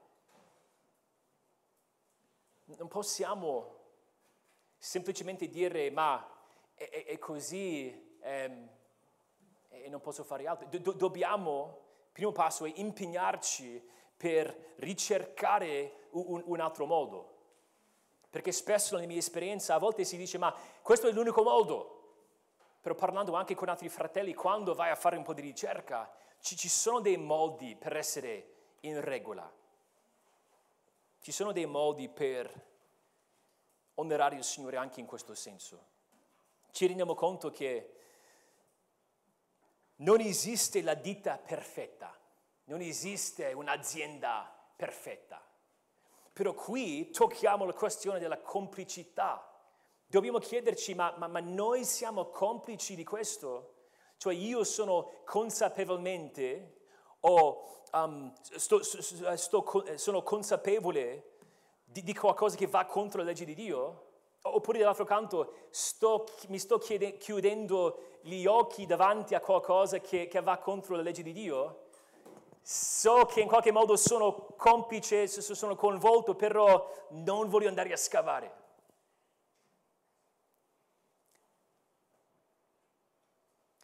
[2.67, 3.83] Non possiamo
[4.85, 6.23] semplicemente dire ma
[6.75, 8.69] è, è, è così ehm,
[9.69, 10.69] e non posso fare altro.
[10.79, 11.81] Do, dobbiamo,
[12.13, 13.83] primo passo è impegnarci
[14.17, 17.33] per ricercare un, un altro modo.
[18.29, 21.91] Perché spesso nella mia esperienza a volte si dice ma questo è l'unico modo.
[22.81, 26.57] Però parlando anche con altri fratelli, quando vai a fare un po' di ricerca, ci,
[26.57, 29.51] ci sono dei modi per essere in regola.
[31.21, 32.73] Ci sono dei modi per
[33.95, 35.93] onorare il Signore anche in questo senso.
[36.71, 37.95] Ci rendiamo conto che
[39.97, 42.17] non esiste la ditta perfetta,
[42.65, 45.43] non esiste un'azienda perfetta.
[46.33, 49.49] Però qui tocchiamo la questione della complicità.
[50.07, 53.75] Dobbiamo chiederci, ma, ma, ma noi siamo complici di questo?
[54.17, 56.87] Cioè io sono consapevolmente
[57.21, 61.34] o um, sto, sto, sto, sono consapevole
[61.95, 64.03] di, di, qualcosa che va contro la legge di Dio?
[64.43, 65.53] Oppure dall'altro canto
[66.49, 71.23] mi sto chiede, chiudendo gli occhi davanti a qualcosa che, che va contro la legge
[71.23, 71.83] di Dio?
[72.61, 78.63] So che in qualche modo sono complice, sono coinvolto, però non voglio andare a scavare.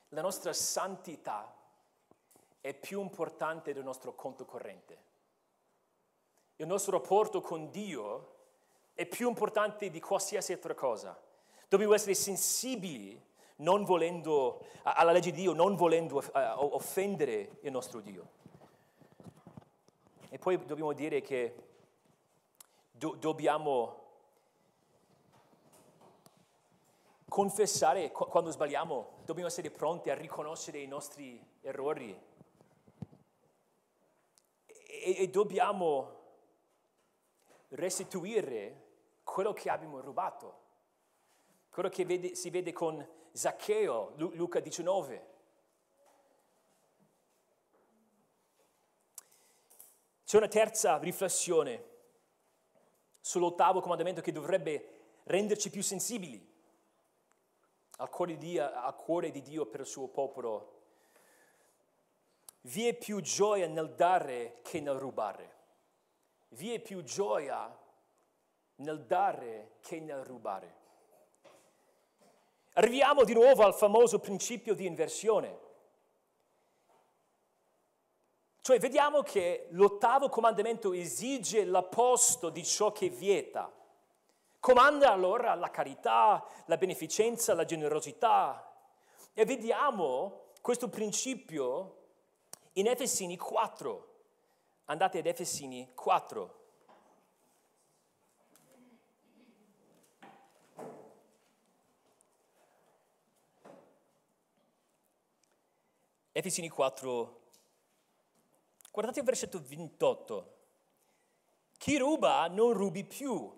[0.08, 1.54] La nostra santità
[2.60, 5.09] è più importante del nostro conto corrente.
[6.60, 8.34] Il nostro rapporto con Dio
[8.92, 11.18] è più importante di qualsiasi altra cosa.
[11.66, 13.18] Dobbiamo essere sensibili
[13.56, 16.22] non volendo, alla legge di Dio, non volendo uh,
[16.74, 18.28] offendere il nostro Dio.
[20.28, 21.54] E poi dobbiamo dire che
[22.90, 23.96] do, dobbiamo
[27.26, 32.14] confessare quando sbagliamo, dobbiamo essere pronti a riconoscere i nostri errori
[34.66, 36.18] e, e dobbiamo
[37.70, 38.88] restituire
[39.22, 40.58] quello che abbiamo rubato,
[41.70, 45.28] quello che vede, si vede con Zaccheo, Luca 19.
[50.24, 51.88] C'è una terza riflessione
[53.20, 56.48] sull'ottavo comandamento che dovrebbe renderci più sensibili
[57.96, 60.78] al cuore, di Dio, al cuore di Dio per il suo popolo.
[62.62, 65.59] Vi è più gioia nel dare che nel rubare
[66.50, 67.76] vi è più gioia
[68.76, 70.78] nel dare che nel rubare.
[72.74, 75.68] Arriviamo di nuovo al famoso principio di inversione.
[78.62, 83.72] Cioè vediamo che l'ottavo comandamento esige l'opposto di ciò che vieta.
[84.60, 88.72] Comanda allora la carità, la beneficenza, la generosità.
[89.32, 91.96] E vediamo questo principio
[92.74, 94.09] in Efesini 4.
[94.90, 96.58] Andate ad Efesini 4.
[106.32, 107.40] Efesini 4,
[108.90, 110.56] guardate il versetto 28.
[111.78, 113.48] Chi ruba non rubi più,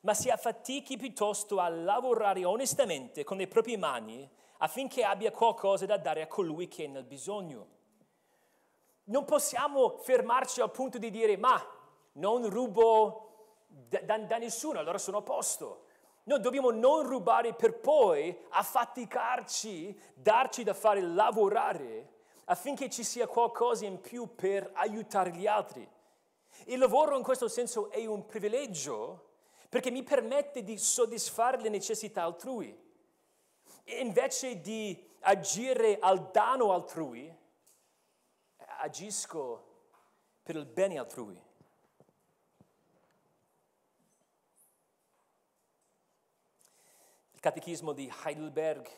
[0.00, 4.28] ma si affatichi piuttosto a lavorare onestamente con le proprie mani
[4.58, 7.81] affinché abbia qualcosa da dare a colui che è nel bisogno.
[9.04, 11.60] Non possiamo fermarci al punto di dire ma
[12.12, 15.86] non rubo da, da, da nessuno, allora sono a posto.
[16.24, 22.10] Noi dobbiamo non rubare per poi affaticarci, darci da fare lavorare
[22.44, 25.88] affinché ci sia qualcosa in più per aiutare gli altri.
[26.66, 29.30] Il lavoro in questo senso è un privilegio
[29.68, 32.78] perché mi permette di soddisfare le necessità altrui.
[33.84, 37.34] E invece di agire al danno altrui,
[38.82, 39.70] agisco
[40.42, 41.40] per il bene altrui.
[47.30, 48.88] Il catechismo di Heidelberg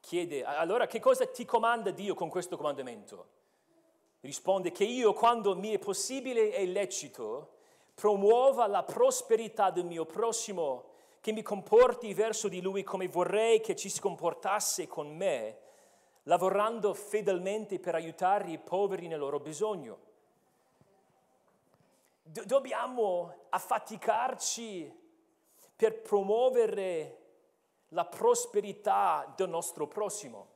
[0.00, 3.34] chiede, allora che cosa ti comanda Dio con questo comandamento?
[4.20, 7.54] Risponde che io, quando mi è possibile e lecito,
[7.94, 13.74] promuova la prosperità del mio prossimo, che mi comporti verso di lui come vorrei che
[13.76, 15.64] ci si comportasse con me
[16.26, 19.98] lavorando fedelmente per aiutare i poveri nel loro bisogno.
[22.22, 25.04] Do- dobbiamo affaticarci
[25.76, 27.24] per promuovere
[27.90, 30.54] la prosperità del nostro prossimo.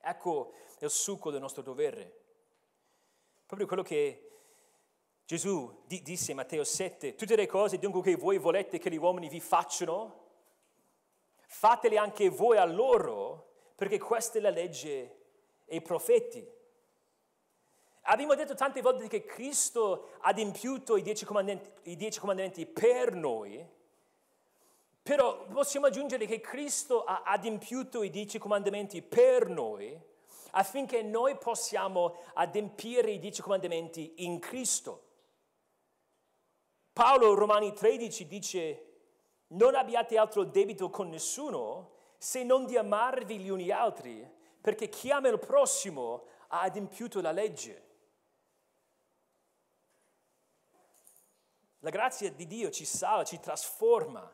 [0.00, 2.16] Ecco il succo del nostro dovere.
[3.46, 4.30] Proprio quello che
[5.24, 9.28] Gesù disse in Matteo 7, tutte le cose dunque che voi volete che gli uomini
[9.28, 10.26] vi facciano,
[11.46, 13.47] fatele anche voi a loro,
[13.78, 15.18] perché questa è la legge
[15.64, 16.44] e i profeti.
[18.02, 23.12] Abbiamo detto tante volte che Cristo ha adempiuto i dieci comandamenti, i dieci comandamenti per
[23.12, 23.64] noi,
[25.00, 29.96] però possiamo aggiungere che Cristo ha adempiuto i dieci comandamenti per noi
[30.50, 35.04] affinché noi possiamo adempiere i dieci comandamenti in Cristo.
[36.92, 38.86] Paolo, Romani 13, dice,
[39.48, 44.28] non abbiate altro debito con nessuno se non di amarvi gli uni altri,
[44.60, 47.86] perché chi ama il prossimo ha adempiuto la legge.
[51.80, 54.30] La grazia di Dio ci salva, ci trasforma,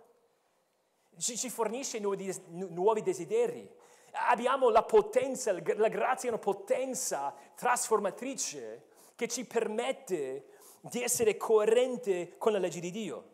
[1.19, 3.71] ci, ci fornisce nuovi, nuovi desideri.
[4.13, 10.47] Abbiamo la potenza, la grazia è una potenza trasformatrice che ci permette
[10.81, 13.33] di essere coerente con la legge di Dio.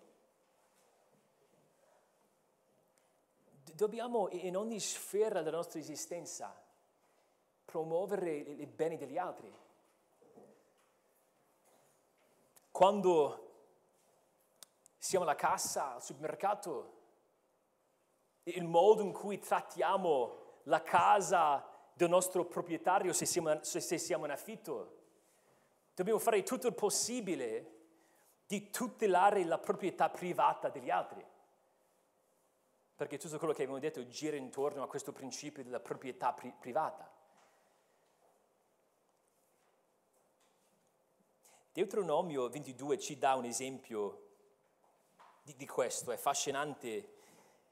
[3.81, 6.55] Dobbiamo in ogni sfera della nostra esistenza
[7.65, 9.51] promuovere i beni degli altri.
[12.71, 13.53] Quando
[14.99, 16.99] siamo alla cassa, al supermercato,
[18.43, 24.33] il modo in cui trattiamo la casa del nostro proprietario se siamo, se siamo in
[24.33, 24.99] affitto.
[25.95, 27.79] Dobbiamo fare tutto il possibile
[28.47, 31.30] di tutelare la proprietà privata degli altri.
[33.01, 37.11] Perché tutto quello che abbiamo detto gira intorno a questo principio della proprietà pri- privata.
[41.73, 44.27] Deuteronomio 22 ci dà un esempio
[45.41, 47.15] di, di questo, è affascinante.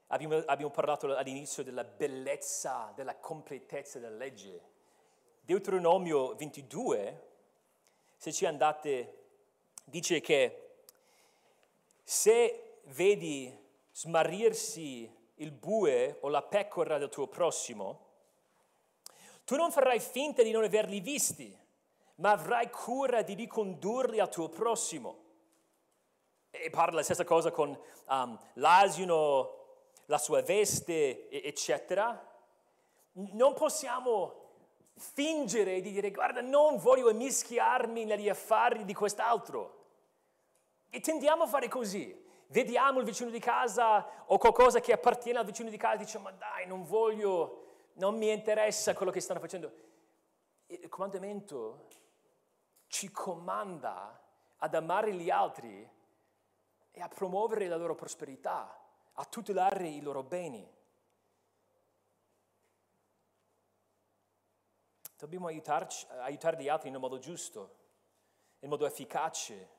[0.06, 4.62] Abbiamo, abbiamo parlato all'inizio della bellezza, della completezza della legge.
[5.42, 7.28] Deuteronomio 22,
[8.16, 9.24] se ci andate,
[9.84, 10.70] dice che
[12.02, 13.54] se vedi
[13.92, 18.06] smarrirsi il bue o la pecora del tuo prossimo,
[19.44, 21.56] tu non farai finta di non averli visti,
[22.16, 25.26] ma avrai cura di ricondurli al tuo prossimo
[26.50, 27.78] e parla la stessa cosa con
[28.08, 29.56] um, l'asino,
[30.06, 32.26] la sua veste, eccetera.
[33.12, 34.46] Non possiamo
[34.94, 39.76] fingere di dire guarda non voglio mischiarmi negli affari di quest'altro.
[40.90, 42.26] E tendiamo a fare così.
[42.50, 46.24] Vediamo il vicino di casa o qualcosa che appartiene al vicino di casa e diciamo
[46.24, 49.70] ma dai non voglio, non mi interessa quello che stanno facendo.
[50.68, 51.88] Il comandamento
[52.86, 54.18] ci comanda
[54.56, 55.86] ad amare gli altri
[56.90, 58.82] e a promuovere la loro prosperità,
[59.12, 60.66] a tutelare i loro beni.
[65.18, 67.76] Dobbiamo aiutare gli altri in modo giusto,
[68.60, 69.76] in modo efficace,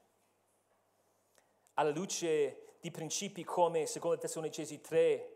[1.79, 5.33] alla luce di principi come, secondo Tessalonicesi 3,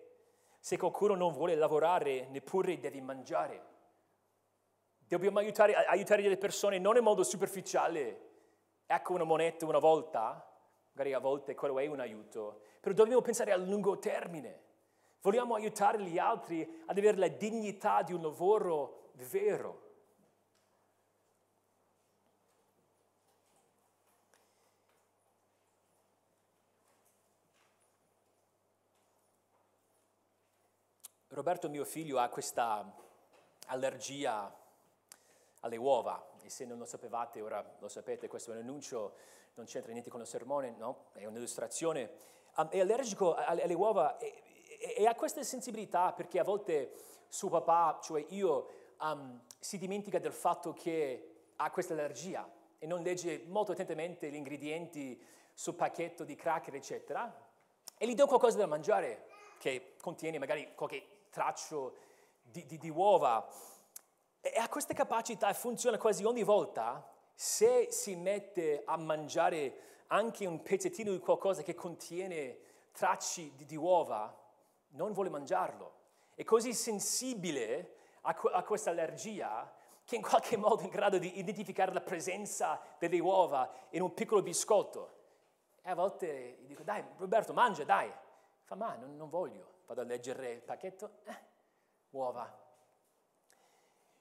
[0.59, 3.71] se qualcuno non vuole lavorare, neppure deve mangiare.
[4.97, 8.31] Dobbiamo aiutare, aiutare le persone non in modo superficiale,
[8.85, 10.45] ecco una moneta una volta,
[10.91, 14.61] magari a volte quello è un aiuto, però dobbiamo pensare a lungo termine.
[15.21, 19.82] Vogliamo aiutare gli altri ad avere la dignità di un lavoro vero.
[31.33, 32.85] Roberto, mio figlio, ha questa
[33.67, 34.55] allergia
[35.61, 39.15] alle uova e se non lo sapevate, ora lo sapete, questo è un annuncio
[39.55, 41.05] non c'entra niente con il sermone, no?
[41.13, 42.09] È un'illustrazione.
[42.69, 44.41] È allergico alle uova e,
[44.79, 46.93] e, e, ha questa sensibilità perché a volte
[47.27, 48.67] suo papà, cioè io,
[49.01, 54.35] um, si dimentica del fatto che ha questa allergia e non legge molto attentamente gli
[54.35, 55.21] ingredienti
[55.53, 57.31] sul pacchetto di cracker, eccetera,
[57.97, 59.27] e gli do qualcosa da mangiare
[59.57, 61.95] che contiene magari qualche traccio
[62.43, 63.45] di, di, di uova.
[64.39, 70.45] E ha questa capacità e funziona quasi ogni volta se si mette a mangiare anche
[70.45, 72.59] un pezzettino di qualcosa che contiene
[72.91, 74.31] tracce di, di uova,
[74.89, 76.01] non vuole mangiarlo.
[76.35, 79.73] È così sensibile a, a questa allergia
[80.03, 84.13] che in qualche modo è in grado di identificare la presenza delle uova in un
[84.13, 85.21] piccolo biscotto.
[85.81, 88.11] E a volte gli dico, dai Roberto, mangia, dai.
[88.63, 89.72] Fa, ma non, non voglio.
[89.85, 91.37] Vado a leggere il pacchetto, eh,
[92.11, 92.61] uova.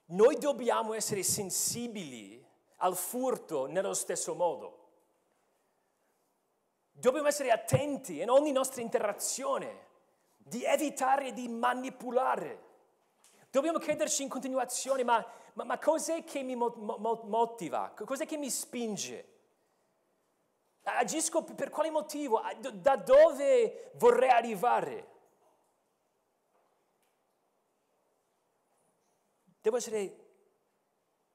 [0.05, 2.45] Noi dobbiamo essere sensibili
[2.77, 4.79] al furto nello stesso modo.
[6.91, 9.87] Dobbiamo essere attenti in ogni nostra interazione
[10.37, 12.71] di evitare di manipolare.
[13.49, 17.93] Dobbiamo chiederci in continuazione, ma, ma, ma cos'è che mi mo- mo- motiva?
[17.95, 19.31] Cos'è che mi spinge?
[20.83, 22.41] Agisco per quale motivo?
[22.73, 25.12] Da dove vorrei arrivare?
[29.63, 30.17] Devo essere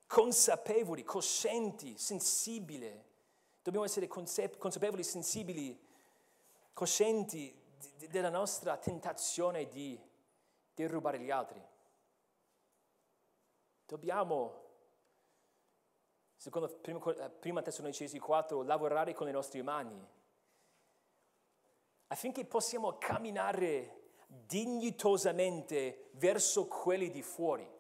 [0.06, 3.02] consapevoli, coscienti, sensibili.
[3.62, 5.80] Dobbiamo essere consapevoli, sensibili,
[6.74, 7.58] coscienti
[8.10, 9.98] della nostra tentazione di
[10.74, 11.58] derubare gli altri.
[13.86, 14.62] Dobbiamo,
[16.36, 16.68] secondo
[17.40, 20.06] prima Tessalonicesi 4, lavorare con le nostre mani
[22.08, 27.76] affinché possiamo camminare dignitosamente verso quelli di fuori.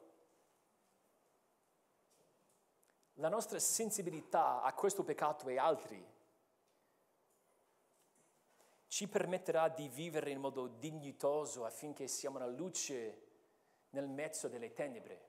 [3.20, 6.04] La nostra sensibilità a questo peccato e altri
[8.86, 13.26] ci permetterà di vivere in modo dignitoso affinché siamo la luce
[13.90, 15.26] nel mezzo delle tenebre.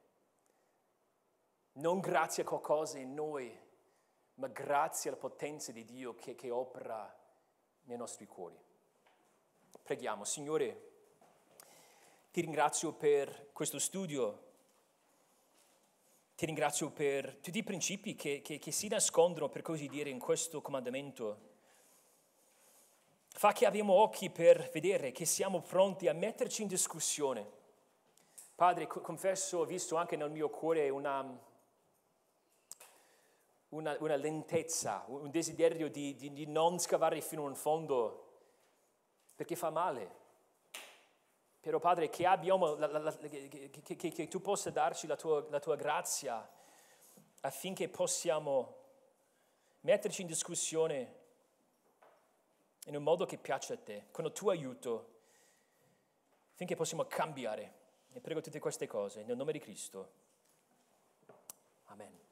[1.74, 3.58] Non grazie a qualcosa in noi,
[4.36, 7.12] ma grazie alla potenza di Dio che, che opera
[7.86, 8.58] nei nostri cuori.
[9.82, 10.92] Preghiamo, Signore,
[12.32, 14.49] ti ringrazio per questo studio,
[16.40, 20.20] ti ringrazio per tutti i principi che, che, che si nascondono, per così dire, in
[20.20, 21.48] questo comandamento
[23.28, 27.46] Fa che abbiamo occhi per vedere, che siamo pronti a metterci in discussione.
[28.56, 31.26] Padre, confesso, ho visto anche nel mio cuore una,
[33.70, 38.40] una, una lentezza, un desiderio di, di, di, non scavare fino in fondo,
[39.36, 40.19] perché fa male.
[41.62, 45.46] Però Padre, che, abbiamo, la, la, la, che, che, che, tu possa darci la tua,
[45.50, 46.50] la tua grazia
[47.42, 48.76] affinché possiamo
[49.82, 51.18] metterci in discussione
[52.86, 55.18] in un modo che piace a te, con il tuo aiuto,
[56.54, 57.78] finché possiamo cambiare.
[58.12, 60.12] E prego tutte queste cose nel nome di Cristo.
[61.86, 62.29] Amen.